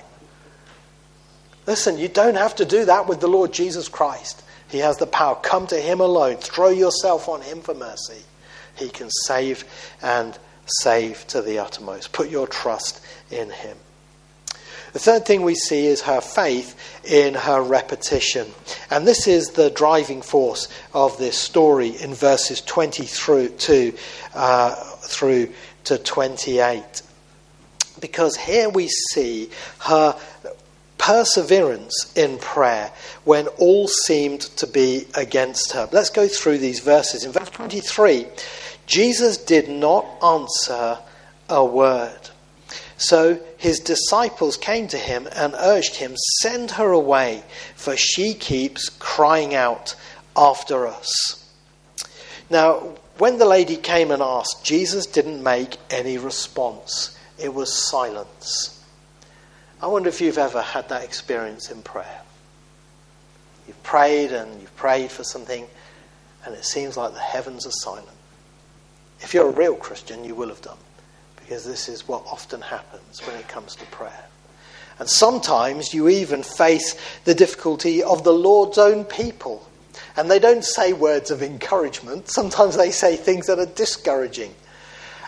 Listen, 1.70 2.00
you 2.00 2.08
don't 2.08 2.34
have 2.34 2.56
to 2.56 2.66
do 2.66 2.86
that 2.86 3.08
with 3.08 3.20
the 3.20 3.28
Lord 3.28 3.54
Jesus 3.54 3.90
Christ. 3.90 4.42
He 4.70 4.80
has 4.80 4.98
the 4.98 5.06
power. 5.06 5.36
Come 5.36 5.68
to 5.68 5.80
Him 5.80 6.00
alone. 6.00 6.38
Throw 6.38 6.70
yourself 6.70 7.30
on 7.30 7.42
Him 7.42 7.62
for 7.62 7.76
mercy. 7.76 8.24
He 8.76 8.90
can 8.90 9.12
save 9.12 9.64
and 10.02 10.36
save 10.66 11.28
to 11.28 11.44
the 11.44 11.60
uttermost. 11.60 12.12
Put 12.12 12.32
your 12.32 12.48
trust 12.48 13.06
in 13.30 13.52
Him. 13.52 13.78
The 14.94 15.00
third 15.00 15.28
thing 15.28 15.44
we 15.44 15.54
see 15.54 15.86
is 15.86 16.02
her 16.02 16.22
faith 16.22 16.76
in 17.04 17.36
her 17.36 17.62
repetition. 17.62 18.48
And 18.90 19.08
this 19.08 19.28
is 19.28 19.50
the 19.50 19.70
driving 19.70 20.24
force 20.24 20.70
of 20.96 21.20
this 21.20 21.38
story 21.38 21.90
in 21.90 22.16
verses 22.16 22.62
20 22.62 23.04
through 23.04 23.50
to, 23.50 23.94
uh, 24.34 24.74
through 24.74 25.54
to 25.84 26.00
28. 26.00 27.04
Because 28.00 28.36
here 28.38 28.70
we 28.70 28.88
see 28.88 29.52
her 29.82 30.20
perseverance 31.00 32.14
in 32.16 32.38
prayer 32.38 32.92
when 33.24 33.48
all 33.58 33.88
seemed 33.88 34.42
to 34.42 34.68
be 34.68 35.08
against 35.16 35.72
her. 35.72 35.90
Let's 35.92 36.12
go 36.12 36.28
through 36.28 36.60
these 36.60 36.82
verses. 36.82 37.24
In 37.24 37.32
verse 37.32 37.50
23, 37.50 38.28
Jesus 38.86 39.38
did 39.38 39.68
not 39.68 40.06
answer 40.24 41.00
a 41.50 41.66
word. 41.66 42.30
So 42.98 43.40
his 43.58 43.80
disciples 43.80 44.58
came 44.58 44.88
to 44.90 44.98
him 44.98 45.28
and 45.34 45.56
urged 45.58 45.96
him, 45.96 46.16
Send 46.42 46.72
her 46.72 46.92
away, 46.92 47.44
for 47.76 47.96
she 47.96 48.34
keeps 48.34 48.90
crying 48.90 49.56
out 49.56 49.96
after 50.36 50.86
us. 50.86 51.50
Now, 52.50 52.96
when 53.18 53.38
the 53.38 53.46
lady 53.46 53.78
came 53.78 54.12
and 54.12 54.22
asked, 54.22 54.64
Jesus 54.64 55.06
didn't 55.06 55.42
make 55.42 55.78
any 55.90 56.18
response, 56.18 57.18
it 57.38 57.54
was 57.54 57.74
silence. 57.74 58.79
I 59.82 59.88
wonder 59.88 60.10
if 60.10 60.20
you've 60.20 60.38
ever 60.38 60.62
had 60.62 60.90
that 60.90 61.04
experience 61.04 61.72
in 61.72 61.82
prayer. 61.82 62.22
You've 63.68 63.82
prayed 63.84 64.32
and 64.32 64.60
you've 64.60 64.76
prayed 64.76 65.10
for 65.10 65.24
something, 65.24 65.66
and 66.46 66.54
it 66.54 66.66
seems 66.66 66.98
like 66.98 67.14
the 67.14 67.20
heavens 67.20 67.66
are 67.66 67.72
silent. 67.72 68.08
If 69.22 69.34
you're 69.34 69.48
a 69.48 69.52
real 69.52 69.76
Christian, 69.76 70.26
you 70.26 70.36
will 70.36 70.50
have 70.50 70.62
done, 70.62 70.78
because 71.38 71.66
this 71.66 71.88
is 71.88 72.08
what 72.08 72.26
often 72.26 72.62
happens 72.62 73.26
when 73.26 73.38
it 73.38 73.48
comes 73.48 73.76
to 73.78 73.86
prayer. 73.86 74.26
And 75.00 75.10
sometimes 75.10 75.94
you 75.94 76.10
even 76.10 76.44
face 76.44 76.96
the 77.24 77.34
difficulty 77.34 78.04
of 78.04 78.26
the 78.26 78.34
Lord's 78.34 78.78
own 78.78 79.06
people. 79.06 79.66
And 80.18 80.30
they 80.30 80.40
don't 80.40 80.66
say 80.66 80.92
words 80.92 81.32
of 81.32 81.42
encouragement, 81.42 82.28
sometimes 82.28 82.76
they 82.76 82.92
say 82.92 83.16
things 83.16 83.48
that 83.48 83.60
are 83.60 83.66
discouraging. 83.66 84.54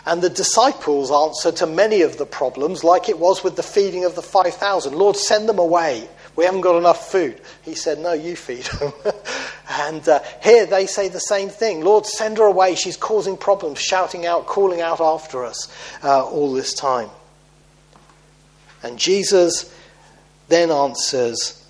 And 0.04 0.20
the 0.20 0.30
disciples' 0.30 1.12
answer 1.12 1.52
to 1.52 1.66
many 1.66 2.02
of 2.02 2.18
the 2.18 2.26
problems, 2.26 2.82
like 2.82 3.08
it 3.08 3.18
was 3.18 3.44
with 3.44 3.54
the 3.56 3.62
feeding 3.62 4.04
of 4.04 4.16
the 4.16 4.22
5,000 4.22 4.94
Lord, 4.94 5.16
send 5.16 5.48
them 5.48 5.60
away. 5.60 6.08
We 6.34 6.44
haven't 6.44 6.62
got 6.62 6.76
enough 6.76 7.10
food. 7.10 7.40
He 7.62 7.74
said, 7.74 7.98
No, 7.98 8.12
you 8.12 8.34
feed 8.34 8.64
them. 8.64 8.92
and 9.68 10.08
uh, 10.08 10.20
here 10.42 10.66
they 10.66 10.86
say 10.86 11.08
the 11.08 11.20
same 11.20 11.50
thing 11.50 11.82
Lord, 11.82 12.06
send 12.06 12.38
her 12.38 12.44
away. 12.44 12.74
She's 12.74 12.96
causing 12.96 13.36
problems, 13.36 13.78
shouting 13.78 14.26
out, 14.26 14.46
calling 14.46 14.80
out 14.80 15.00
after 15.00 15.44
us 15.44 15.68
uh, 16.02 16.24
all 16.24 16.52
this 16.52 16.72
time. 16.74 17.10
And 18.82 18.98
Jesus 18.98 19.72
then 20.48 20.70
answers, 20.70 21.64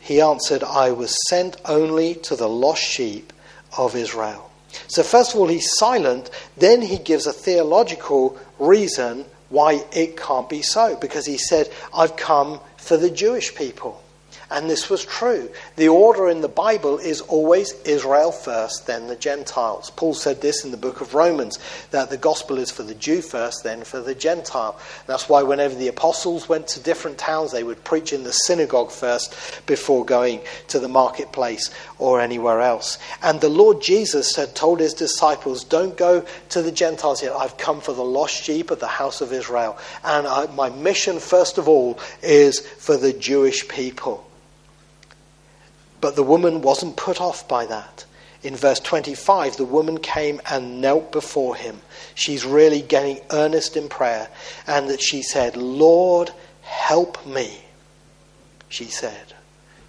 He 0.00 0.20
answered, 0.20 0.62
I 0.64 0.90
was 0.90 1.16
sent 1.28 1.56
only 1.64 2.14
to 2.16 2.36
the 2.36 2.48
lost 2.48 2.82
sheep 2.82 3.32
of 3.78 3.96
Israel. 3.96 4.49
So, 4.88 5.02
first 5.02 5.34
of 5.34 5.40
all, 5.40 5.48
he's 5.48 5.76
silent, 5.76 6.30
then 6.56 6.82
he 6.82 6.98
gives 6.98 7.26
a 7.26 7.32
theological 7.32 8.38
reason 8.58 9.24
why 9.48 9.84
it 9.92 10.16
can't 10.16 10.48
be 10.48 10.62
so, 10.62 10.96
because 10.96 11.26
he 11.26 11.38
said, 11.38 11.70
I've 11.92 12.16
come 12.16 12.60
for 12.76 12.96
the 12.96 13.10
Jewish 13.10 13.54
people. 13.54 14.02
And 14.50 14.68
this 14.68 14.90
was 14.90 15.04
true. 15.04 15.48
The 15.76 15.88
order 15.88 16.28
in 16.28 16.40
the 16.40 16.48
Bible 16.48 16.98
is 16.98 17.20
always 17.20 17.72
Israel 17.84 18.32
first, 18.32 18.86
then 18.88 19.06
the 19.06 19.14
Gentiles. 19.14 19.90
Paul 19.90 20.12
said 20.12 20.40
this 20.40 20.64
in 20.64 20.72
the 20.72 20.76
book 20.76 21.00
of 21.00 21.14
Romans 21.14 21.60
that 21.92 22.10
the 22.10 22.16
gospel 22.16 22.58
is 22.58 22.72
for 22.72 22.82
the 22.82 22.94
Jew 22.94 23.22
first, 23.22 23.62
then 23.62 23.84
for 23.84 24.00
the 24.00 24.14
Gentile. 24.14 24.76
That's 25.06 25.28
why 25.28 25.44
whenever 25.44 25.76
the 25.76 25.86
apostles 25.86 26.48
went 26.48 26.66
to 26.68 26.80
different 26.80 27.16
towns, 27.16 27.52
they 27.52 27.62
would 27.62 27.84
preach 27.84 28.12
in 28.12 28.24
the 28.24 28.32
synagogue 28.32 28.90
first 28.90 29.62
before 29.66 30.04
going 30.04 30.40
to 30.68 30.80
the 30.80 30.88
marketplace 30.88 31.70
or 31.98 32.20
anywhere 32.20 32.60
else. 32.60 32.98
And 33.22 33.40
the 33.40 33.48
Lord 33.48 33.80
Jesus 33.80 34.34
had 34.34 34.56
told 34.56 34.80
his 34.80 34.94
disciples, 34.94 35.62
Don't 35.62 35.96
go 35.96 36.24
to 36.48 36.60
the 36.60 36.72
Gentiles 36.72 37.22
yet. 37.22 37.36
I've 37.36 37.56
come 37.56 37.80
for 37.80 37.92
the 37.92 38.02
lost 38.02 38.42
sheep 38.42 38.72
of 38.72 38.80
the 38.80 38.88
house 38.88 39.20
of 39.20 39.32
Israel. 39.32 39.78
And 40.02 40.26
I, 40.26 40.46
my 40.46 40.70
mission, 40.70 41.20
first 41.20 41.56
of 41.56 41.68
all, 41.68 42.00
is 42.20 42.58
for 42.58 42.96
the 42.96 43.12
Jewish 43.12 43.68
people. 43.68 44.26
But 46.00 46.16
the 46.16 46.22
woman 46.22 46.62
wasn't 46.62 46.96
put 46.96 47.20
off 47.20 47.46
by 47.46 47.66
that. 47.66 48.04
In 48.42 48.56
verse 48.56 48.80
25, 48.80 49.56
the 49.56 49.64
woman 49.64 49.98
came 49.98 50.40
and 50.50 50.80
knelt 50.80 51.12
before 51.12 51.56
him. 51.56 51.80
She's 52.14 52.44
really 52.44 52.80
getting 52.80 53.20
earnest 53.30 53.76
in 53.76 53.88
prayer. 53.88 54.28
And 54.66 54.88
that 54.88 55.02
she 55.02 55.22
said, 55.22 55.56
Lord, 55.56 56.30
help 56.62 57.26
me. 57.26 57.60
She 58.68 58.86
said. 58.86 59.34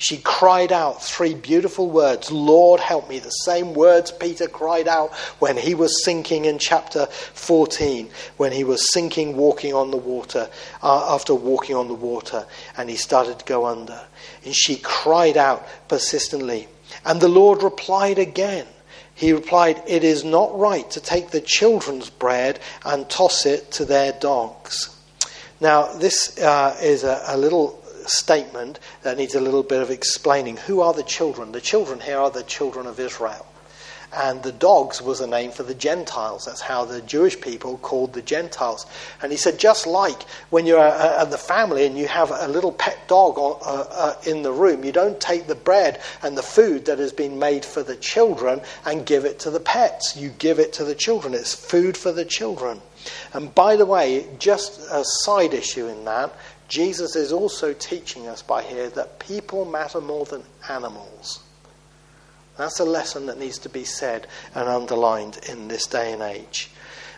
She 0.01 0.17
cried 0.17 0.71
out 0.71 1.03
three 1.03 1.35
beautiful 1.35 1.87
words 1.87 2.31
Lord, 2.31 2.79
help 2.79 3.07
me. 3.07 3.19
The 3.19 3.29
same 3.29 3.75
words 3.75 4.09
Peter 4.11 4.47
cried 4.47 4.87
out 4.87 5.13
when 5.37 5.57
he 5.57 5.75
was 5.75 6.03
sinking 6.03 6.45
in 6.45 6.57
chapter 6.57 7.05
14, 7.05 8.09
when 8.37 8.51
he 8.51 8.63
was 8.63 8.91
sinking 8.91 9.37
walking 9.37 9.75
on 9.75 9.91
the 9.91 9.97
water, 9.97 10.49
uh, 10.81 11.13
after 11.13 11.35
walking 11.35 11.75
on 11.75 11.87
the 11.87 11.93
water, 11.93 12.47
and 12.75 12.89
he 12.89 12.95
started 12.95 13.37
to 13.37 13.45
go 13.45 13.67
under. 13.67 14.01
And 14.43 14.55
she 14.55 14.77
cried 14.77 15.37
out 15.37 15.67
persistently. 15.87 16.67
And 17.05 17.21
the 17.21 17.27
Lord 17.27 17.61
replied 17.61 18.17
again. 18.17 18.65
He 19.13 19.33
replied, 19.33 19.83
It 19.85 20.03
is 20.03 20.23
not 20.23 20.57
right 20.57 20.89
to 20.89 20.99
take 20.99 21.29
the 21.29 21.41
children's 21.41 22.09
bread 22.09 22.59
and 22.83 23.07
toss 23.07 23.45
it 23.45 23.69
to 23.73 23.85
their 23.85 24.13
dogs. 24.13 24.97
Now, 25.59 25.93
this 25.93 26.39
uh, 26.39 26.75
is 26.81 27.03
a, 27.03 27.21
a 27.27 27.37
little 27.37 27.80
statement 28.07 28.79
that 29.03 29.17
needs 29.17 29.35
a 29.35 29.41
little 29.41 29.63
bit 29.63 29.81
of 29.81 29.91
explaining. 29.91 30.57
Who 30.57 30.81
are 30.81 30.93
the 30.93 31.03
children? 31.03 31.51
The 31.51 31.61
children 31.61 31.99
here 31.99 32.17
are 32.17 32.31
the 32.31 32.43
children 32.43 32.87
of 32.87 32.99
Israel. 32.99 33.45
And 34.13 34.43
the 34.43 34.51
dogs 34.51 35.01
was 35.01 35.21
a 35.21 35.27
name 35.27 35.51
for 35.51 35.63
the 35.63 35.73
Gentiles. 35.73 36.43
That's 36.45 36.59
how 36.59 36.83
the 36.83 37.01
Jewish 37.01 37.39
people 37.39 37.77
called 37.77 38.11
the 38.11 38.21
Gentiles. 38.21 38.85
And 39.21 39.31
he 39.31 39.37
said, 39.37 39.57
just 39.57 39.87
like 39.87 40.23
when 40.49 40.65
you're 40.65 40.79
at 40.79 41.31
the 41.31 41.37
family 41.37 41.85
and 41.85 41.97
you 41.97 42.07
have 42.07 42.29
a 42.29 42.49
little 42.49 42.73
pet 42.73 43.07
dog 43.07 43.37
uh, 43.37 43.61
uh, 43.63 44.15
in 44.27 44.41
the 44.41 44.51
room, 44.51 44.83
you 44.83 44.91
don't 44.91 45.19
take 45.21 45.47
the 45.47 45.55
bread 45.55 46.01
and 46.23 46.37
the 46.37 46.43
food 46.43 46.85
that 46.85 46.99
has 46.99 47.13
been 47.13 47.39
made 47.39 47.63
for 47.63 47.83
the 47.83 47.95
children 47.95 48.59
and 48.85 49.05
give 49.05 49.23
it 49.23 49.39
to 49.39 49.49
the 49.49 49.61
pets. 49.61 50.17
You 50.17 50.29
give 50.29 50.59
it 50.59 50.73
to 50.73 50.83
the 50.83 50.95
children. 50.95 51.33
It's 51.33 51.55
food 51.55 51.95
for 51.95 52.11
the 52.11 52.25
children. 52.25 52.81
And 53.33 53.55
by 53.55 53.77
the 53.77 53.85
way, 53.85 54.27
just 54.39 54.79
a 54.91 55.03
side 55.05 55.53
issue 55.53 55.87
in 55.87 56.05
that, 56.05 56.33
Jesus 56.71 57.17
is 57.17 57.33
also 57.33 57.73
teaching 57.73 58.29
us 58.29 58.41
by 58.41 58.63
here 58.63 58.89
that 58.91 59.19
people 59.19 59.65
matter 59.65 59.99
more 59.99 60.23
than 60.23 60.41
animals. 60.69 61.43
That's 62.57 62.79
a 62.79 62.85
lesson 62.85 63.25
that 63.25 63.37
needs 63.37 63.59
to 63.59 63.69
be 63.69 63.83
said 63.83 64.25
and 64.55 64.69
underlined 64.69 65.37
in 65.49 65.67
this 65.67 65.85
day 65.85 66.13
and 66.13 66.21
age. 66.21 66.71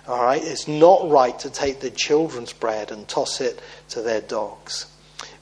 All 0.07 0.23
right, 0.23 0.41
it's 0.43 0.67
not 0.67 1.07
right 1.07 1.37
to 1.37 1.51
take 1.51 1.81
the 1.81 1.91
children's 1.91 2.51
bread 2.51 2.91
and 2.91 3.07
toss 3.07 3.41
it 3.41 3.61
to 3.89 4.01
their 4.01 4.21
dogs. 4.21 4.87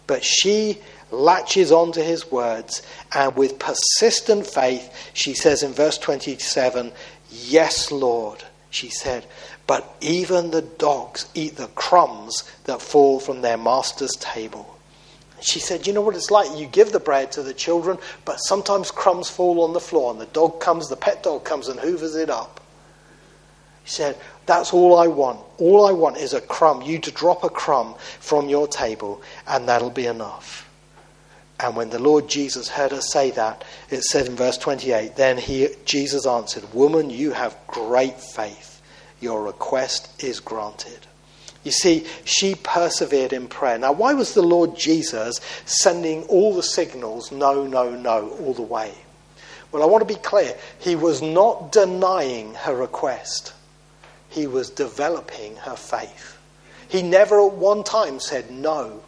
But 0.08 0.26
she 0.26 0.80
latches 1.10 1.72
onto 1.72 2.02
his 2.02 2.30
words, 2.30 2.82
and 3.16 3.34
with 3.38 3.60
persistent 3.60 4.46
faith, 4.46 4.94
she 5.14 5.34
says 5.34 5.64
in 5.64 5.72
verse 5.72 5.98
27, 5.98 6.92
Yes, 7.30 7.94
Lord, 7.94 8.44
she 8.72 8.90
said, 8.90 9.26
but 9.68 9.96
even 10.02 10.52
the 10.52 10.62
dogs 10.62 11.28
eat 11.34 11.56
the 11.56 11.68
crumbs 11.68 12.44
that 12.66 12.82
fall 12.82 13.20
from 13.20 13.42
their 13.42 13.58
master's 13.58 14.16
table. 14.20 14.78
She 15.42 15.60
said, 15.60 15.88
You 15.88 15.94
know 15.94 16.02
what 16.02 16.16
it's 16.16 16.32
like? 16.32 16.58
You 16.58 16.68
give 16.68 16.92
the 16.92 17.00
bread 17.00 17.32
to 17.34 17.44
the 17.44 17.54
children, 17.54 17.98
but 18.26 18.38
sometimes 18.38 18.92
crumbs 18.92 19.30
fall 19.30 19.64
on 19.64 19.74
the 19.74 19.80
floor, 19.80 20.12
and 20.12 20.22
the 20.22 20.28
dog 20.28 20.60
comes, 20.60 20.88
the 20.88 20.96
pet 20.96 21.24
dog 21.24 21.44
comes 21.44 21.68
and 21.68 21.80
hoovers 21.80 22.16
it 22.16 22.30
up. 22.30 22.62
She 23.84 23.92
said, 23.92 24.18
That's 24.46 24.74
all 24.74 24.98
I 24.98 25.08
want. 25.08 25.40
All 25.58 25.88
I 25.88 25.92
want 25.92 26.18
is 26.18 26.34
a 26.34 26.42
crumb, 26.42 26.84
you 26.84 27.00
to 27.00 27.12
drop 27.12 27.44
a 27.44 27.50
crumb 27.50 27.96
from 28.20 28.50
your 28.50 28.68
table, 28.68 29.22
and 29.48 29.68
that'll 29.68 29.90
be 29.90 30.06
enough. 30.06 30.68
And 31.60 31.76
when 31.76 31.90
the 31.90 32.00
Lord 32.00 32.28
Jesus 32.28 32.70
heard 32.70 32.92
her 32.92 33.02
say 33.02 33.32
that, 33.32 33.64
it 33.90 34.04
said 34.04 34.26
in 34.28 34.36
verse 34.36 34.58
28 34.58 35.16
Then 35.16 35.38
he, 35.38 35.70
Jesus 35.86 36.26
answered, 36.26 36.74
Woman, 36.74 37.10
you 37.10 37.32
have 37.32 37.58
great 37.68 38.20
faith. 38.20 38.71
Your 39.22 39.44
request 39.44 40.22
is 40.22 40.42
granted. 40.42 41.08
You 41.64 41.72
see, 41.72 42.08
she 42.26 42.56
persevered 42.56 43.34
in 43.34 43.48
prayer. 43.48 43.78
Now, 43.78 43.92
why 43.92 44.14
was 44.14 44.34
the 44.34 44.42
Lord 44.42 44.76
Jesus 44.76 45.40
sending 45.66 46.24
all 46.24 46.56
the 46.56 46.64
signals, 46.64 47.32
no, 47.32 47.66
no, 47.68 47.92
no, 47.92 48.30
all 48.42 48.54
the 48.54 48.64
way? 48.64 48.94
Well, 49.72 49.84
I 49.84 49.86
want 49.86 50.02
to 50.06 50.14
be 50.14 50.20
clear. 50.20 50.58
He 50.80 50.96
was 50.96 51.22
not 51.22 51.72
denying 51.72 52.56
her 52.56 52.76
request, 52.76 53.54
he 54.30 54.48
was 54.48 54.70
developing 54.70 55.58
her 55.58 55.76
faith. 55.76 56.38
He 56.90 57.04
never 57.04 57.46
at 57.46 57.54
one 57.54 57.84
time 57.84 58.20
said 58.20 58.52
no. 58.52 59.02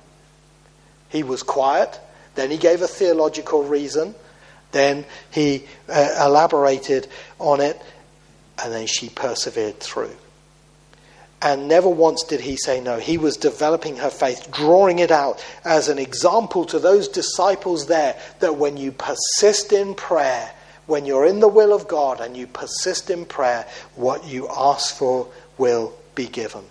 He 1.10 1.22
was 1.22 1.44
quiet, 1.44 2.00
then 2.36 2.50
he 2.50 2.58
gave 2.58 2.82
a 2.82 2.88
theological 2.88 3.64
reason, 3.64 4.16
then 4.72 5.06
he 5.32 5.66
uh, 5.90 6.16
elaborated 6.26 7.08
on 7.40 7.62
it, 7.62 7.82
and 8.62 8.74
then 8.74 8.88
she 8.88 9.10
persevered 9.10 9.80
through. 9.80 10.16
And 11.42 11.68
never 11.68 11.90
once 11.90 12.24
did 12.24 12.40
he 12.40 12.56
say 12.56 12.80
no. 12.80 13.00
He 13.00 13.18
was 13.18 13.36
developing 13.36 13.98
her 13.98 14.10
faith, 14.10 14.50
drawing 14.52 15.00
it 15.00 15.12
out 15.12 15.44
as 15.66 15.90
an 15.90 16.00
example 16.00 16.64
to 16.66 16.80
those 16.80 17.10
disciples 17.10 17.88
there 17.88 18.18
that 18.40 18.56
when 18.56 18.78
you 18.78 18.94
persist 18.94 19.74
in 19.74 19.94
prayer, 19.94 20.50
when 20.86 21.06
you're 21.06 21.26
in 21.26 21.42
the 21.42 21.50
will 21.50 21.74
of 21.74 21.88
God 21.88 22.22
and 22.22 22.38
you 22.38 22.48
persist 22.48 23.10
in 23.10 23.26
prayer, 23.26 23.68
what 23.96 24.26
you 24.26 24.48
ask 24.50 24.96
for 24.96 25.28
will 25.58 25.94
be 26.16 26.28
given. 26.28 26.64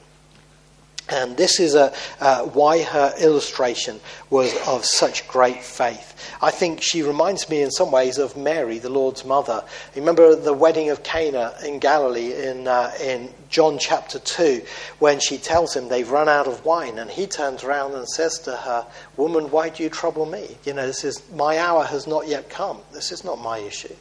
And 1.12 1.36
this 1.36 1.60
is 1.60 1.74
a, 1.74 1.92
uh, 2.20 2.44
why 2.44 2.82
her 2.82 3.12
illustration 3.20 4.00
was 4.30 4.56
of 4.66 4.86
such 4.86 5.28
great 5.28 5.62
faith. 5.62 6.08
I 6.40 6.50
think 6.50 6.80
she 6.80 7.02
reminds 7.02 7.50
me 7.50 7.60
in 7.60 7.70
some 7.70 7.90
ways 7.92 8.16
of 8.16 8.34
Mary, 8.34 8.78
the 8.78 8.88
Lord's 8.88 9.22
mother. 9.22 9.62
Remember 9.94 10.34
the 10.34 10.54
wedding 10.54 10.88
of 10.88 11.02
Cana 11.02 11.54
in 11.66 11.80
Galilee 11.80 12.32
in, 12.32 12.66
uh, 12.66 12.92
in 12.98 13.28
John 13.50 13.78
chapter 13.78 14.20
2, 14.20 14.62
when 15.00 15.20
she 15.20 15.36
tells 15.36 15.76
him 15.76 15.88
they've 15.88 16.10
run 16.10 16.30
out 16.30 16.46
of 16.46 16.64
wine, 16.64 16.98
and 16.98 17.10
he 17.10 17.26
turns 17.26 17.62
around 17.62 17.92
and 17.92 18.08
says 18.08 18.38
to 18.40 18.56
her, 18.56 18.86
Woman, 19.18 19.50
why 19.50 19.68
do 19.68 19.82
you 19.82 19.90
trouble 19.90 20.24
me? 20.24 20.56
You 20.64 20.72
know, 20.72 20.86
this 20.86 21.04
is, 21.04 21.22
my 21.32 21.58
hour 21.58 21.84
has 21.84 22.06
not 22.06 22.26
yet 22.26 22.48
come. 22.48 22.78
This 22.94 23.12
is 23.12 23.22
not 23.22 23.38
my 23.38 23.58
issue. 23.58 23.94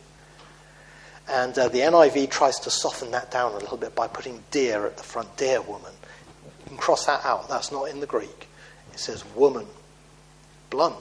And 1.27 1.57
uh, 1.59 1.67
the 1.67 1.79
NIV 1.79 2.29
tries 2.29 2.57
to 2.59 2.69
soften 2.69 3.11
that 3.11 3.31
down 3.31 3.51
a 3.51 3.57
little 3.57 3.77
bit 3.77 3.95
by 3.95 4.07
putting 4.07 4.41
dear 4.49 4.85
at 4.85 4.95
the 4.95 5.03
front. 5.03 5.35
Dear 5.35 5.61
woman 5.61 5.91
cross 6.81 7.05
that 7.05 7.23
out. 7.23 7.47
That's 7.47 7.71
not 7.71 7.85
in 7.85 7.99
the 7.99 8.07
Greek. 8.07 8.47
It 8.91 8.99
says 8.99 9.23
woman. 9.35 9.67
Blunt. 10.69 10.95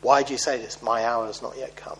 Why 0.00 0.22
do 0.22 0.32
you 0.32 0.38
say 0.38 0.58
this? 0.58 0.82
My 0.82 1.04
hour 1.04 1.26
has 1.26 1.42
not 1.42 1.56
yet 1.56 1.76
come. 1.76 1.98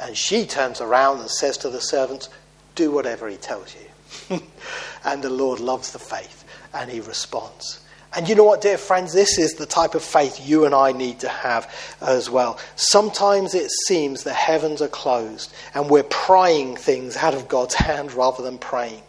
And 0.00 0.16
she 0.16 0.46
turns 0.46 0.80
around 0.80 1.20
and 1.20 1.30
says 1.30 1.56
to 1.58 1.70
the 1.70 1.80
servants, 1.80 2.28
Do 2.74 2.90
whatever 2.90 3.28
he 3.28 3.36
tells 3.36 3.74
you. 3.74 4.40
and 5.04 5.22
the 5.22 5.30
Lord 5.30 5.60
loves 5.60 5.92
the 5.92 5.98
faith 5.98 6.44
and 6.74 6.90
he 6.90 7.00
responds. 7.00 7.80
And 8.14 8.28
you 8.28 8.34
know 8.34 8.44
what, 8.44 8.60
dear 8.60 8.76
friends? 8.76 9.14
This 9.14 9.38
is 9.38 9.54
the 9.54 9.64
type 9.64 9.94
of 9.94 10.02
faith 10.02 10.46
you 10.46 10.66
and 10.66 10.74
I 10.74 10.92
need 10.92 11.20
to 11.20 11.28
have 11.28 11.72
as 12.00 12.28
well. 12.28 12.58
Sometimes 12.76 13.54
it 13.54 13.70
seems 13.86 14.22
the 14.22 14.34
heavens 14.34 14.82
are 14.82 14.88
closed 14.88 15.52
and 15.74 15.88
we're 15.88 16.02
prying 16.02 16.76
things 16.76 17.16
out 17.16 17.32
of 17.32 17.48
God's 17.48 17.74
hand 17.74 18.12
rather 18.12 18.42
than 18.42 18.58
praying. 18.58 19.02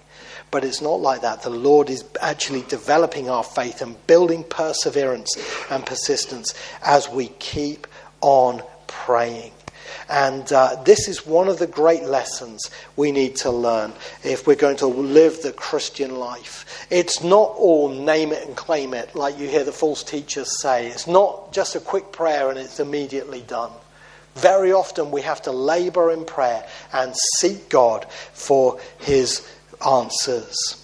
But 0.53 0.63
it's 0.63 0.83
not 0.83 1.01
like 1.01 1.21
that. 1.21 1.41
The 1.41 1.49
Lord 1.49 1.89
is 1.89 2.05
actually 2.21 2.61
developing 2.67 3.27
our 3.27 3.43
faith 3.43 3.81
and 3.81 3.95
building 4.05 4.43
perseverance 4.43 5.35
and 5.71 5.83
persistence 5.83 6.53
as 6.85 7.09
we 7.09 7.29
keep 7.39 7.87
on 8.21 8.61
praying. 8.85 9.51
And 10.09 10.53
uh, 10.53 10.75
this 10.83 11.07
is 11.07 11.25
one 11.25 11.47
of 11.47 11.57
the 11.57 11.65
great 11.65 12.03
lessons 12.03 12.69
we 12.95 13.11
need 13.11 13.35
to 13.37 13.49
learn 13.49 13.93
if 14.23 14.45
we're 14.45 14.53
going 14.53 14.77
to 14.77 14.85
live 14.85 15.41
the 15.41 15.53
Christian 15.53 16.17
life. 16.17 16.85
It's 16.91 17.23
not 17.23 17.55
all 17.57 17.89
name 17.89 18.31
it 18.31 18.45
and 18.45 18.55
claim 18.55 18.93
it, 18.93 19.15
like 19.15 19.39
you 19.39 19.47
hear 19.47 19.63
the 19.63 19.71
false 19.71 20.03
teachers 20.03 20.61
say. 20.61 20.85
It's 20.85 21.07
not 21.07 21.51
just 21.51 21.75
a 21.75 21.79
quick 21.79 22.11
prayer 22.11 22.51
and 22.51 22.59
it's 22.59 22.79
immediately 22.79 23.41
done. 23.41 23.71
Very 24.35 24.71
often 24.71 25.09
we 25.09 25.23
have 25.23 25.41
to 25.43 25.51
labor 25.51 26.11
in 26.11 26.25
prayer 26.25 26.63
and 26.91 27.15
seek 27.39 27.69
God 27.69 28.05
for 28.33 28.79
His 28.99 29.47
answers. 29.85 30.83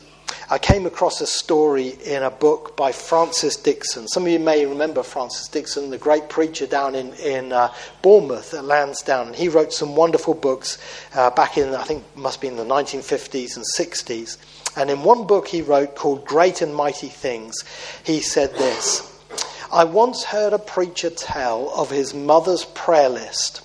I 0.51 0.57
came 0.57 0.87
across 0.87 1.21
a 1.21 1.27
story 1.27 1.89
in 2.03 2.23
a 2.23 2.31
book 2.31 2.75
by 2.75 2.91
Francis 2.91 3.55
Dixon. 3.55 4.07
Some 4.07 4.23
of 4.23 4.31
you 4.31 4.39
may 4.39 4.65
remember 4.65 5.03
Francis 5.03 5.47
Dixon, 5.47 5.91
the 5.91 5.97
great 5.99 6.27
preacher 6.27 6.65
down 6.65 6.95
in, 6.95 7.13
in 7.13 7.53
uh, 7.53 7.71
Bournemouth 8.01 8.55
at 8.55 8.65
Lansdowne. 8.65 9.35
He 9.35 9.47
wrote 9.47 9.73
some 9.73 9.95
wonderful 9.95 10.33
books 10.33 10.79
uh, 11.13 11.29
back 11.29 11.57
in, 11.59 11.75
I 11.75 11.83
think, 11.83 12.03
must 12.15 12.41
be 12.41 12.47
in 12.47 12.55
the 12.55 12.65
1950s 12.65 13.57
and 13.57 13.65
60s. 13.77 14.37
And 14.75 14.89
in 14.89 15.03
one 15.03 15.27
book 15.27 15.47
he 15.47 15.61
wrote 15.61 15.95
called 15.95 16.25
Great 16.25 16.63
and 16.63 16.73
Mighty 16.73 17.09
Things, 17.09 17.63
he 18.03 18.19
said 18.19 18.51
this 18.55 19.05
I 19.71 19.83
once 19.83 20.23
heard 20.23 20.53
a 20.53 20.59
preacher 20.59 21.11
tell 21.11 21.69
of 21.75 21.91
his 21.91 22.15
mother's 22.15 22.65
prayer 22.65 23.09
list. 23.09 23.61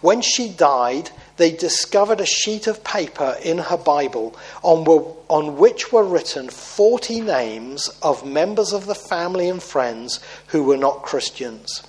When 0.00 0.20
she 0.20 0.48
died, 0.48 1.10
they 1.36 1.50
discovered 1.50 2.20
a 2.20 2.26
sheet 2.26 2.66
of 2.66 2.84
paper 2.84 3.36
in 3.42 3.58
her 3.58 3.76
Bible 3.76 4.36
on, 4.62 4.86
on 5.28 5.56
which 5.56 5.92
were 5.92 6.04
written 6.04 6.48
40 6.48 7.20
names 7.20 7.88
of 8.02 8.24
members 8.24 8.72
of 8.72 8.86
the 8.86 8.94
family 8.94 9.48
and 9.48 9.62
friends 9.62 10.20
who 10.48 10.62
were 10.62 10.76
not 10.76 11.02
Christians. 11.02 11.82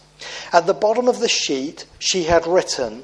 At 0.52 0.66
the 0.66 0.74
bottom 0.74 1.08
of 1.08 1.20
the 1.20 1.30
sheet, 1.30 1.86
she 2.00 2.24
had 2.24 2.48
written, 2.48 3.04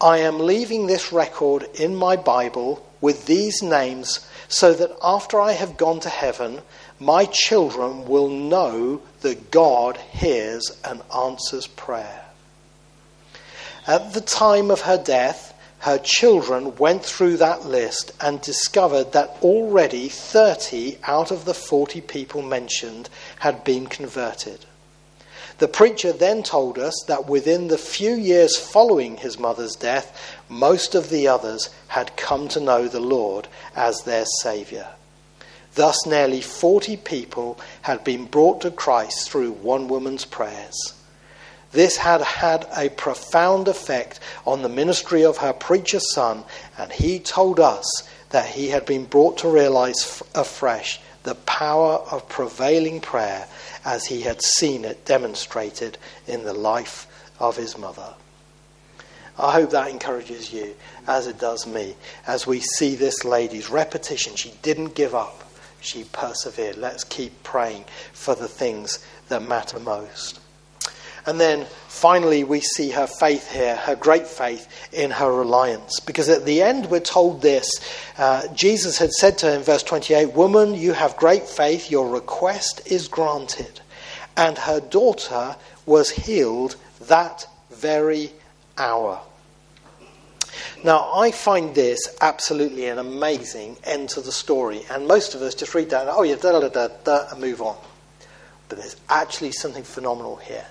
I 0.00 0.18
am 0.18 0.40
leaving 0.40 0.86
this 0.86 1.12
record 1.12 1.66
in 1.74 1.96
my 1.96 2.16
Bible 2.16 2.86
with 3.00 3.26
these 3.26 3.62
names 3.62 4.28
so 4.48 4.72
that 4.74 4.96
after 5.02 5.40
I 5.40 5.52
have 5.52 5.76
gone 5.76 6.00
to 6.00 6.08
heaven, 6.08 6.60
my 7.00 7.26
children 7.26 8.06
will 8.06 8.28
know 8.28 9.02
that 9.20 9.50
God 9.50 9.96
hears 9.96 10.76
and 10.84 11.02
answers 11.14 11.66
prayer. 11.66 12.24
At 13.86 14.12
the 14.12 14.20
time 14.20 14.70
of 14.70 14.82
her 14.82 14.98
death, 14.98 15.47
her 15.80 15.98
children 15.98 16.74
went 16.76 17.04
through 17.04 17.36
that 17.36 17.64
list 17.64 18.12
and 18.20 18.40
discovered 18.40 19.12
that 19.12 19.36
already 19.42 20.08
30 20.08 20.98
out 21.04 21.30
of 21.30 21.44
the 21.44 21.54
40 21.54 22.00
people 22.00 22.42
mentioned 22.42 23.08
had 23.40 23.62
been 23.64 23.86
converted. 23.86 24.64
The 25.58 25.68
preacher 25.68 26.12
then 26.12 26.42
told 26.42 26.78
us 26.78 26.94
that 27.08 27.28
within 27.28 27.68
the 27.68 27.78
few 27.78 28.14
years 28.14 28.56
following 28.56 29.16
his 29.16 29.38
mother's 29.38 29.74
death, 29.74 30.36
most 30.48 30.94
of 30.94 31.10
the 31.10 31.26
others 31.26 31.70
had 31.88 32.16
come 32.16 32.48
to 32.48 32.60
know 32.60 32.86
the 32.86 33.00
Lord 33.00 33.48
as 33.74 34.02
their 34.02 34.24
Saviour. 34.40 34.86
Thus, 35.74 36.06
nearly 36.06 36.40
40 36.40 36.96
people 36.98 37.58
had 37.82 38.02
been 38.04 38.24
brought 38.24 38.60
to 38.62 38.70
Christ 38.70 39.30
through 39.30 39.52
one 39.52 39.88
woman's 39.88 40.24
prayers. 40.24 40.92
This 41.72 41.96
had 41.98 42.22
had 42.22 42.66
a 42.76 42.88
profound 42.88 43.68
effect 43.68 44.20
on 44.46 44.62
the 44.62 44.68
ministry 44.68 45.24
of 45.24 45.38
her 45.38 45.52
preacher 45.52 46.00
son, 46.00 46.44
and 46.78 46.90
he 46.90 47.18
told 47.18 47.60
us 47.60 48.08
that 48.30 48.46
he 48.46 48.68
had 48.68 48.86
been 48.86 49.04
brought 49.04 49.38
to 49.38 49.48
realize 49.48 50.22
afresh 50.34 51.00
the 51.24 51.34
power 51.34 51.96
of 52.10 52.28
prevailing 52.28 53.00
prayer 53.00 53.46
as 53.84 54.06
he 54.06 54.22
had 54.22 54.42
seen 54.42 54.84
it 54.84 55.04
demonstrated 55.04 55.98
in 56.26 56.44
the 56.44 56.54
life 56.54 57.06
of 57.38 57.56
his 57.56 57.76
mother. 57.76 58.14
I 59.38 59.52
hope 59.52 59.70
that 59.70 59.90
encourages 59.90 60.52
you, 60.52 60.74
as 61.06 61.26
it 61.26 61.38
does 61.38 61.66
me, 61.66 61.94
as 62.26 62.46
we 62.46 62.60
see 62.60 62.96
this 62.96 63.24
lady's 63.24 63.70
repetition. 63.70 64.34
She 64.36 64.52
didn't 64.62 64.94
give 64.94 65.14
up, 65.14 65.44
she 65.80 66.04
persevered. 66.04 66.76
Let's 66.76 67.04
keep 67.04 67.42
praying 67.44 67.84
for 68.12 68.34
the 68.34 68.48
things 68.48 68.98
that 69.28 69.42
matter 69.42 69.78
most. 69.78 70.40
And 71.28 71.38
then 71.38 71.66
finally, 71.88 72.42
we 72.42 72.60
see 72.60 72.88
her 72.88 73.06
faith 73.06 73.52
here, 73.52 73.76
her 73.76 73.94
great 73.94 74.26
faith 74.26 74.66
in 74.94 75.10
her 75.10 75.30
reliance. 75.30 76.00
Because 76.00 76.30
at 76.30 76.46
the 76.46 76.62
end, 76.62 76.86
we're 76.86 77.00
told 77.00 77.42
this 77.42 77.70
uh, 78.16 78.48
Jesus 78.54 78.96
had 78.96 79.12
said 79.12 79.36
to 79.38 79.46
her 79.46 79.52
in 79.52 79.62
verse 79.62 79.82
28 79.82 80.32
Woman, 80.32 80.74
you 80.74 80.94
have 80.94 81.18
great 81.18 81.46
faith, 81.46 81.90
your 81.90 82.08
request 82.08 82.80
is 82.86 83.08
granted. 83.08 83.82
and 84.38 84.56
her 84.56 84.80
daughter 84.80 85.56
was 85.84 86.08
healed 86.08 86.76
that 87.08 87.46
very 87.70 88.32
hour. 88.78 89.20
Now, 90.82 91.12
I 91.12 91.32
find 91.32 91.74
this 91.74 92.16
absolutely 92.22 92.86
an 92.86 92.98
amazing 92.98 93.76
end 93.84 94.08
to 94.10 94.22
the 94.22 94.32
story, 94.32 94.82
and 94.90 95.06
most 95.06 95.34
of 95.34 95.42
us 95.42 95.54
just 95.54 95.74
read 95.74 95.90
that, 95.90 96.02
and, 96.02 96.10
oh 96.10 96.22
yeah, 96.22 96.36
da 96.36 96.58
da 96.58 96.68
da 96.68 96.88
da, 97.04 97.28
and 97.30 97.40
move 97.40 97.60
on. 97.60 97.76
But 98.68 98.78
there's 98.78 98.96
actually 99.10 99.52
something 99.52 99.82
phenomenal 99.82 100.36
here. 100.36 100.66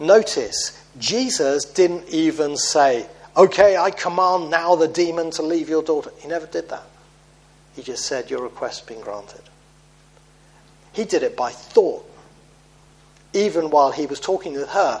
Notice, 0.00 0.82
Jesus 0.98 1.64
didn't 1.64 2.08
even 2.08 2.56
say, 2.56 3.06
okay, 3.36 3.76
I 3.76 3.90
command 3.90 4.50
now 4.50 4.74
the 4.74 4.88
demon 4.88 5.30
to 5.32 5.42
leave 5.42 5.68
your 5.68 5.82
daughter. 5.82 6.10
He 6.18 6.26
never 6.26 6.46
did 6.46 6.68
that. 6.70 6.84
He 7.76 7.82
just 7.82 8.06
said, 8.06 8.30
your 8.30 8.42
request 8.42 8.80
has 8.80 8.88
been 8.88 9.00
granted. 9.00 9.42
He 10.92 11.04
did 11.04 11.22
it 11.22 11.36
by 11.36 11.50
thought. 11.50 12.04
Even 13.32 13.70
while 13.70 13.92
he 13.92 14.06
was 14.06 14.18
talking 14.18 14.54
with 14.54 14.70
her, 14.70 15.00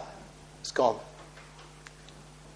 it's 0.60 0.70
gone 0.70 1.00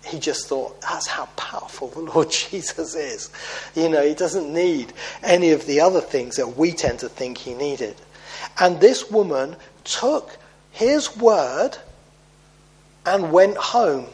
he 0.07 0.19
just 0.19 0.49
thought, 0.49 0.81
that's 0.83 1.07
how 1.07 1.27
powerful 1.37 1.89
the 1.89 2.01
Lord 2.01 2.31
Jesus 2.51 2.95
is. 2.95 3.31
You 3.75 3.89
know, 3.89 4.07
he 4.07 4.15
doesn't 4.15 4.53
need 4.53 4.93
any 5.23 5.51
of 5.51 5.67
the 5.67 5.81
other 5.81 6.01
things 6.01 6.37
that 6.37 6.57
we 6.57 6.73
tend 6.73 6.99
to 7.01 7.09
think 7.09 7.39
he 7.39 7.55
needed. 7.55 7.97
And 8.59 8.81
this 8.81 9.11
woman 9.11 9.57
took 9.85 10.37
his 10.73 11.17
word 11.17 11.77
and 13.07 13.33
went 13.33 13.57
home 13.57 14.07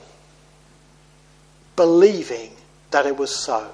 believing 1.76 2.50
that 2.90 3.07
it 3.07 3.16
was 3.16 3.35
so. 3.35 3.70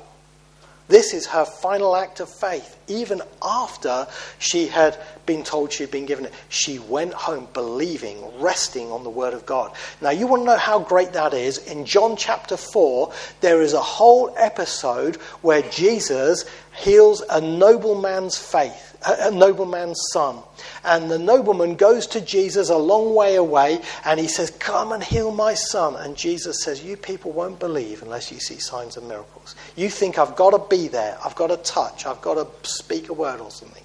This 0.88 1.12
is 1.14 1.26
her 1.26 1.44
final 1.44 1.96
act 1.96 2.20
of 2.20 2.29
faith. 2.29 2.76
Even 2.87 3.20
after 3.42 4.07
she 4.38 4.68
had 4.68 4.96
been 5.24 5.42
told 5.42 5.72
she'd 5.72 5.90
been 5.90 6.07
given 6.07 6.26
it, 6.26 6.33
she 6.48 6.79
went 6.79 7.12
home 7.12 7.48
believing, 7.52 8.22
resting 8.38 8.92
on 8.92 9.02
the 9.02 9.11
Word 9.11 9.35
of 9.35 9.44
God. 9.44 9.72
Now, 10.00 10.11
you 10.11 10.29
want 10.29 10.42
to 10.42 10.46
know 10.46 10.57
how 10.57 10.79
great 10.79 11.12
that 11.14 11.35
is? 11.35 11.59
In 11.59 11.85
John 11.85 12.16
chapter 12.16 12.57
4, 12.57 13.12
there 13.40 13.62
is 13.62 13.72
a 13.72 13.81
whole 13.81 14.33
episode 14.37 15.16
where 15.42 15.62
Jesus 15.62 16.44
heals 16.76 17.20
a 17.29 17.40
nobleman's 17.40 18.38
faith, 18.38 18.86
a 19.04 19.30
nobleman's 19.30 20.00
son. 20.12 20.38
And 20.85 21.11
the 21.11 21.18
nobleman 21.18 21.76
goes 21.76 22.06
to 22.09 22.20
Jesus 22.20 22.70
a 22.70 22.76
long 22.76 23.14
way 23.14 23.37
away 23.37 23.80
and 24.04 24.20
he 24.20 24.28
says, 24.28 24.50
Come 24.50 24.92
and 24.92 25.02
heal 25.02 25.32
my 25.32 25.54
son. 25.54 25.96
And 25.96 26.16
Jesus 26.16 26.62
says, 26.62 26.82
You 26.82 26.96
people 26.96 27.32
won't 27.32 27.59
believe 27.59 28.02
unless 28.02 28.30
you 28.30 28.38
see 28.38 28.59
signs 28.59 28.96
and 28.96 29.09
miracles. 29.09 29.54
You 29.76 29.90
think 29.90 30.18
I've 30.18 30.37
got 30.37 30.50
to 30.50 30.76
be 30.76 30.88
there, 30.88 31.18
I've 31.24 31.35
got 31.35 31.48
to 31.48 31.56
touch, 31.59 32.06
I've 32.06 32.22
got 32.22 32.35
to 32.35 32.68
speak 32.68 33.09
a 33.09 33.12
word 33.12 33.40
or 33.40 33.50
something. 33.50 33.82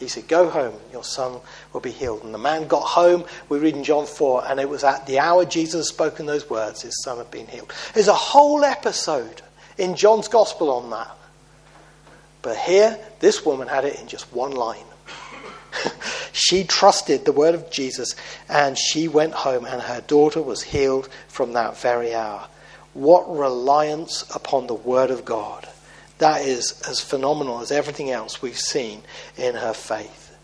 He 0.00 0.08
said, 0.08 0.28
Go 0.28 0.48
home, 0.48 0.74
your 0.92 1.04
son 1.04 1.40
will 1.72 1.80
be 1.80 1.90
healed. 1.90 2.24
And 2.24 2.32
the 2.32 2.38
man 2.38 2.66
got 2.66 2.82
home, 2.82 3.24
we 3.48 3.58
read 3.58 3.76
in 3.76 3.84
John 3.84 4.06
4, 4.06 4.46
and 4.48 4.58
it 4.58 4.68
was 4.68 4.82
at 4.82 5.06
the 5.06 5.18
hour 5.18 5.44
Jesus 5.44 5.86
had 5.86 5.94
spoken 5.94 6.26
those 6.26 6.48
words, 6.48 6.82
his 6.82 7.02
son 7.04 7.18
had 7.18 7.30
been 7.30 7.46
healed. 7.46 7.72
There's 7.92 8.08
a 8.08 8.14
whole 8.14 8.64
episode 8.64 9.42
in 9.76 9.94
John's 9.94 10.26
gospel 10.26 10.70
on 10.70 10.90
that. 10.90 11.10
But 12.42 12.56
here, 12.56 12.98
this 13.20 13.44
woman 13.44 13.68
had 13.68 13.84
it 13.84 14.00
in 14.00 14.06
just 14.06 14.32
one 14.32 14.52
line. 14.52 14.84
she 16.32 16.64
trusted 16.64 17.24
the 17.24 17.32
word 17.32 17.54
of 17.54 17.70
Jesus 17.70 18.14
and 18.48 18.76
she 18.76 19.08
went 19.08 19.32
home, 19.32 19.64
and 19.64 19.82
her 19.82 20.00
daughter 20.02 20.42
was 20.42 20.62
healed 20.62 21.08
from 21.28 21.52
that 21.52 21.76
very 21.78 22.14
hour. 22.14 22.48
What 22.94 23.30
reliance 23.34 24.24
upon 24.34 24.66
the 24.66 24.74
word 24.74 25.10
of 25.10 25.24
God! 25.24 25.68
That 26.18 26.42
is 26.42 26.80
as 26.88 27.00
phenomenal 27.00 27.60
as 27.60 27.72
everything 27.72 28.10
else 28.10 28.42
we've 28.42 28.58
seen 28.58 29.02
in 29.38 29.54
her 29.54 29.72
faith. 29.72 30.36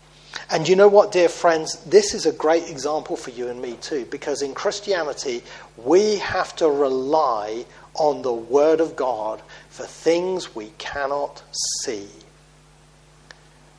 And 0.49 0.67
you 0.67 0.75
know 0.75 0.87
what, 0.87 1.11
dear 1.11 1.29
friends? 1.29 1.75
This 1.83 2.13
is 2.13 2.25
a 2.25 2.31
great 2.31 2.69
example 2.69 3.15
for 3.15 3.31
you 3.31 3.49
and 3.49 3.61
me 3.61 3.77
too, 3.81 4.05
because 4.09 4.41
in 4.41 4.53
Christianity, 4.53 5.43
we 5.77 6.17
have 6.17 6.55
to 6.57 6.69
rely 6.69 7.65
on 7.95 8.21
the 8.21 8.33
Word 8.33 8.79
of 8.79 8.95
God 8.95 9.41
for 9.77 9.85
things 9.85 10.55
we 10.55 10.71
cannot 10.77 11.43
see 11.83 12.07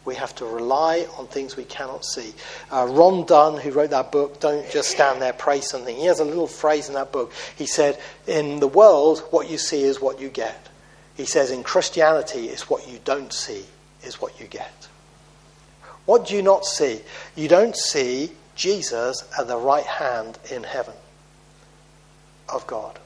we 0.08 0.14
have 0.14 0.34
to 0.36 0.46
rely 0.46 1.06
on 1.18 1.26
things 1.26 1.54
we 1.54 1.64
cannot 1.64 2.02
see. 2.02 2.32
Uh, 2.72 2.86
Ron 2.88 3.26
Dunn, 3.26 3.58
who 3.60 3.70
wrote 3.70 3.90
that 3.90 4.10
book, 4.10 4.40
Don't 4.40 4.68
Just 4.70 4.90
Stand 4.90 5.20
There, 5.20 5.34
Pray 5.34 5.60
Something, 5.60 5.94
he 5.94 6.06
has 6.06 6.18
a 6.18 6.24
little 6.24 6.46
phrase 6.46 6.88
in 6.88 6.94
that 6.94 7.12
book. 7.12 7.30
He 7.56 7.66
said, 7.66 8.00
In 8.26 8.58
the 8.58 8.66
world, 8.66 9.18
what 9.30 9.50
you 9.50 9.58
see 9.58 9.82
is 9.82 10.00
what 10.00 10.18
you 10.18 10.30
get. 10.30 10.70
He 11.14 11.26
says, 11.26 11.50
In 11.50 11.62
Christianity, 11.62 12.48
it's 12.48 12.70
what 12.70 12.88
you 12.88 12.98
don't 13.04 13.34
see 13.34 13.66
is 14.02 14.18
what 14.18 14.40
you 14.40 14.46
get. 14.46 14.88
What 16.06 16.26
do 16.26 16.34
you 16.34 16.42
not 16.42 16.64
see? 16.64 17.00
You 17.36 17.48
don't 17.48 17.76
see 17.76 18.32
Jesus 18.54 19.22
at 19.38 19.46
the 19.46 19.58
right 19.58 19.84
hand 19.84 20.38
in 20.50 20.62
heaven 20.62 20.94
of 22.48 22.66
God. 22.66 22.98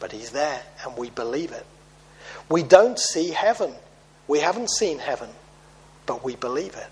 But 0.00 0.10
he's 0.10 0.30
there, 0.30 0.62
and 0.84 0.96
we 0.96 1.10
believe 1.10 1.52
it. 1.52 1.64
We 2.50 2.62
don't 2.62 2.98
see 2.98 3.30
heaven. 3.30 3.72
We 4.28 4.40
haven't 4.40 4.70
seen 4.70 4.98
heaven 4.98 5.30
but 6.10 6.24
we 6.24 6.34
believe 6.34 6.74
it. 6.74 6.88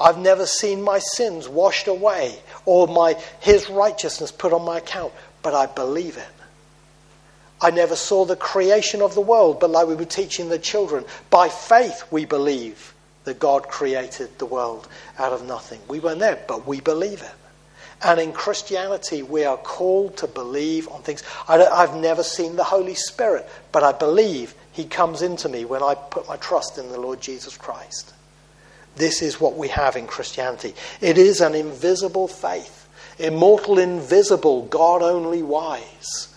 I've 0.00 0.16
never 0.16 0.46
seen 0.46 0.80
my 0.80 1.00
sins 1.00 1.46
washed 1.46 1.86
away 1.86 2.38
or 2.64 2.86
my 2.86 3.12
his 3.40 3.68
righteousness 3.68 4.32
put 4.32 4.54
on 4.54 4.64
my 4.64 4.78
account, 4.78 5.12
but 5.42 5.52
I 5.52 5.66
believe 5.66 6.16
it. 6.16 6.28
I 7.60 7.70
never 7.70 7.94
saw 7.94 8.24
the 8.24 8.36
creation 8.36 9.02
of 9.02 9.14
the 9.14 9.20
world, 9.20 9.60
but 9.60 9.68
like 9.68 9.86
we 9.86 9.96
were 9.96 10.06
teaching 10.06 10.48
the 10.48 10.58
children, 10.58 11.04
by 11.28 11.50
faith 11.50 12.04
we 12.10 12.24
believe 12.24 12.94
that 13.24 13.38
God 13.38 13.68
created 13.68 14.38
the 14.38 14.46
world 14.46 14.88
out 15.18 15.34
of 15.34 15.44
nothing. 15.44 15.80
We 15.88 16.00
weren't 16.00 16.20
there, 16.20 16.42
but 16.48 16.66
we 16.66 16.80
believe 16.80 17.20
it. 17.20 17.34
And 18.02 18.18
in 18.18 18.32
Christianity, 18.32 19.22
we 19.22 19.44
are 19.44 19.58
called 19.58 20.16
to 20.18 20.26
believe 20.26 20.88
on 20.88 21.02
things. 21.02 21.22
I 21.46 21.58
have 21.58 21.96
never 21.96 22.22
seen 22.22 22.56
the 22.56 22.64
Holy 22.64 22.94
Spirit, 22.94 23.46
but 23.72 23.82
I 23.82 23.92
believe 23.92 24.54
He 24.78 24.84
comes 24.84 25.22
into 25.22 25.48
me 25.48 25.64
when 25.64 25.82
I 25.82 25.96
put 25.96 26.28
my 26.28 26.36
trust 26.36 26.78
in 26.78 26.88
the 26.92 27.00
Lord 27.00 27.20
Jesus 27.20 27.56
Christ. 27.56 28.14
This 28.94 29.22
is 29.22 29.40
what 29.40 29.56
we 29.56 29.66
have 29.66 29.96
in 29.96 30.06
Christianity. 30.06 30.72
It 31.00 31.18
is 31.18 31.40
an 31.40 31.56
invisible 31.56 32.28
faith, 32.28 32.88
immortal, 33.18 33.80
invisible, 33.80 34.66
God 34.66 35.02
only 35.02 35.42
wise. 35.42 36.32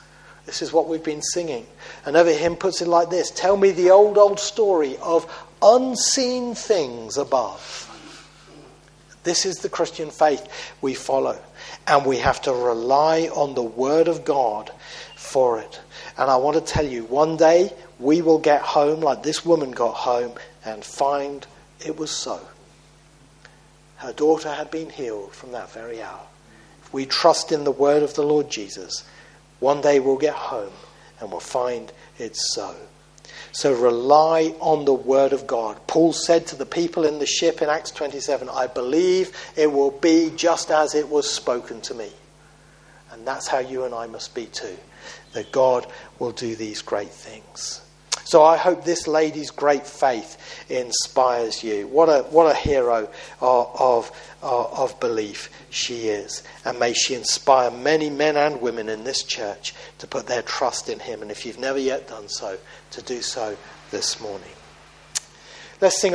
This 0.48 0.64
is 0.64 0.74
what 0.74 0.88
we've 0.88 1.04
been 1.04 1.22
singing. 1.22 1.68
Another 2.04 2.34
hymn 2.34 2.56
puts 2.56 2.82
it 2.82 2.88
like 2.88 3.12
this 3.12 3.30
Tell 3.30 3.56
me 3.56 3.74
the 3.74 3.92
old, 3.92 4.18
old 4.18 4.40
story 4.40 4.98
of 5.04 5.32
unseen 5.62 6.56
things 6.56 7.18
above. 7.18 7.88
This 9.22 9.46
is 9.46 9.58
the 9.58 9.70
Christian 9.70 10.10
faith 10.10 10.74
we 10.82 10.96
follow. 10.96 11.40
And 11.86 12.08
we 12.08 12.18
have 12.18 12.42
to 12.42 12.54
rely 12.54 13.30
on 13.36 13.54
the 13.54 13.62
Word 13.62 14.08
of 14.08 14.26
God 14.26 14.72
for 15.16 15.60
it. 15.60 15.80
And 16.18 16.30
I 16.30 16.38
want 16.38 16.56
to 16.56 16.74
tell 16.74 16.86
you, 16.86 17.04
one 17.04 17.38
day 17.38 17.72
we 18.02 18.22
will 18.22 18.40
get 18.40 18.62
home 18.62 19.00
like 19.00 19.24
this 19.24 19.46
woman 19.46 19.72
got 19.72 19.94
home 19.94 20.34
and 20.66 20.84
find 20.84 21.46
it 21.86 21.98
was 21.98 22.12
so. 22.12 22.42
Her 23.98 24.14
daughter 24.14 24.52
had 24.52 24.72
been 24.72 24.90
healed 24.90 25.34
from 25.34 25.52
that 25.52 25.72
very 25.72 26.02
hour. 26.02 26.26
If 26.84 26.92
we 26.92 27.06
trust 27.06 27.52
in 27.52 27.64
the 27.64 27.72
word 27.72 28.02
of 28.02 28.16
the 28.16 28.24
Lord 28.24 28.50
Jesus, 28.50 29.04
one 29.60 29.82
day 29.82 30.00
we'll 30.00 30.18
get 30.18 30.34
home 30.34 30.74
and 31.20 31.30
we'll 31.30 31.40
find 31.40 31.92
it's 32.18 32.54
so. 32.54 32.76
So 33.52 33.74
rely 33.74 34.56
on 34.60 34.86
the 34.86 34.94
word 34.94 35.34
of 35.34 35.46
God. 35.46 35.78
Paul 35.86 36.14
said 36.14 36.48
to 36.48 36.56
the 36.56 36.66
people 36.66 37.06
in 37.06 37.20
the 37.20 37.26
ship 37.26 37.62
in 37.62 37.70
Acts 37.70 37.92
27, 37.92 38.50
I 38.50 38.68
believe 38.68 39.36
it 39.56 39.72
will 39.72 39.92
be 39.92 40.32
just 40.36 40.72
as 40.72 40.96
it 40.96 41.08
was 41.10 41.30
spoken 41.30 41.82
to 41.82 41.94
me. 41.94 42.10
And 43.12 43.28
that's 43.28 43.48
how 43.48 43.60
you 43.60 43.84
and 43.84 43.94
I 43.94 44.08
must 44.08 44.34
be 44.34 44.46
too, 44.46 44.78
that 45.34 45.52
God 45.52 45.86
will 46.18 46.32
do 46.32 46.56
these 46.56 46.82
great 46.82 47.12
things. 47.12 47.82
So 48.24 48.44
I 48.44 48.58
hope 48.58 48.84
this 48.84 49.08
lady's 49.08 49.52
great 49.52 49.86
faith 49.86 50.38
inspires 50.70 51.64
you. 51.64 51.88
What 51.88 52.10
a, 52.10 52.24
what 52.24 52.52
a 52.52 52.56
hero 52.56 53.10
of, 53.40 54.12
of, 54.42 54.72
of 54.78 55.00
belief 55.00 55.50
she 55.70 56.08
is. 56.08 56.44
And 56.66 56.80
may 56.80 56.94
she 56.94 57.16
inspire 57.16 57.72
many 57.72 58.10
men 58.10 58.38
and 58.38 58.62
women 58.62 58.90
in 58.90 59.04
this 59.04 59.24
church 59.24 59.74
to 60.00 60.08
put 60.08 60.28
their 60.28 60.42
trust 60.42 60.90
in 60.90 61.00
him. 61.00 61.22
And 61.22 61.32
if 61.32 61.46
you've 61.46 61.60
never 61.60 61.80
yet 61.80 62.08
done 62.08 62.30
so, 62.30 62.58
to 62.92 63.02
do 63.02 63.22
so 63.22 63.58
this 63.92 64.20
morning. 64.20 64.48
Let's 65.80 66.00
sing. 66.00 66.10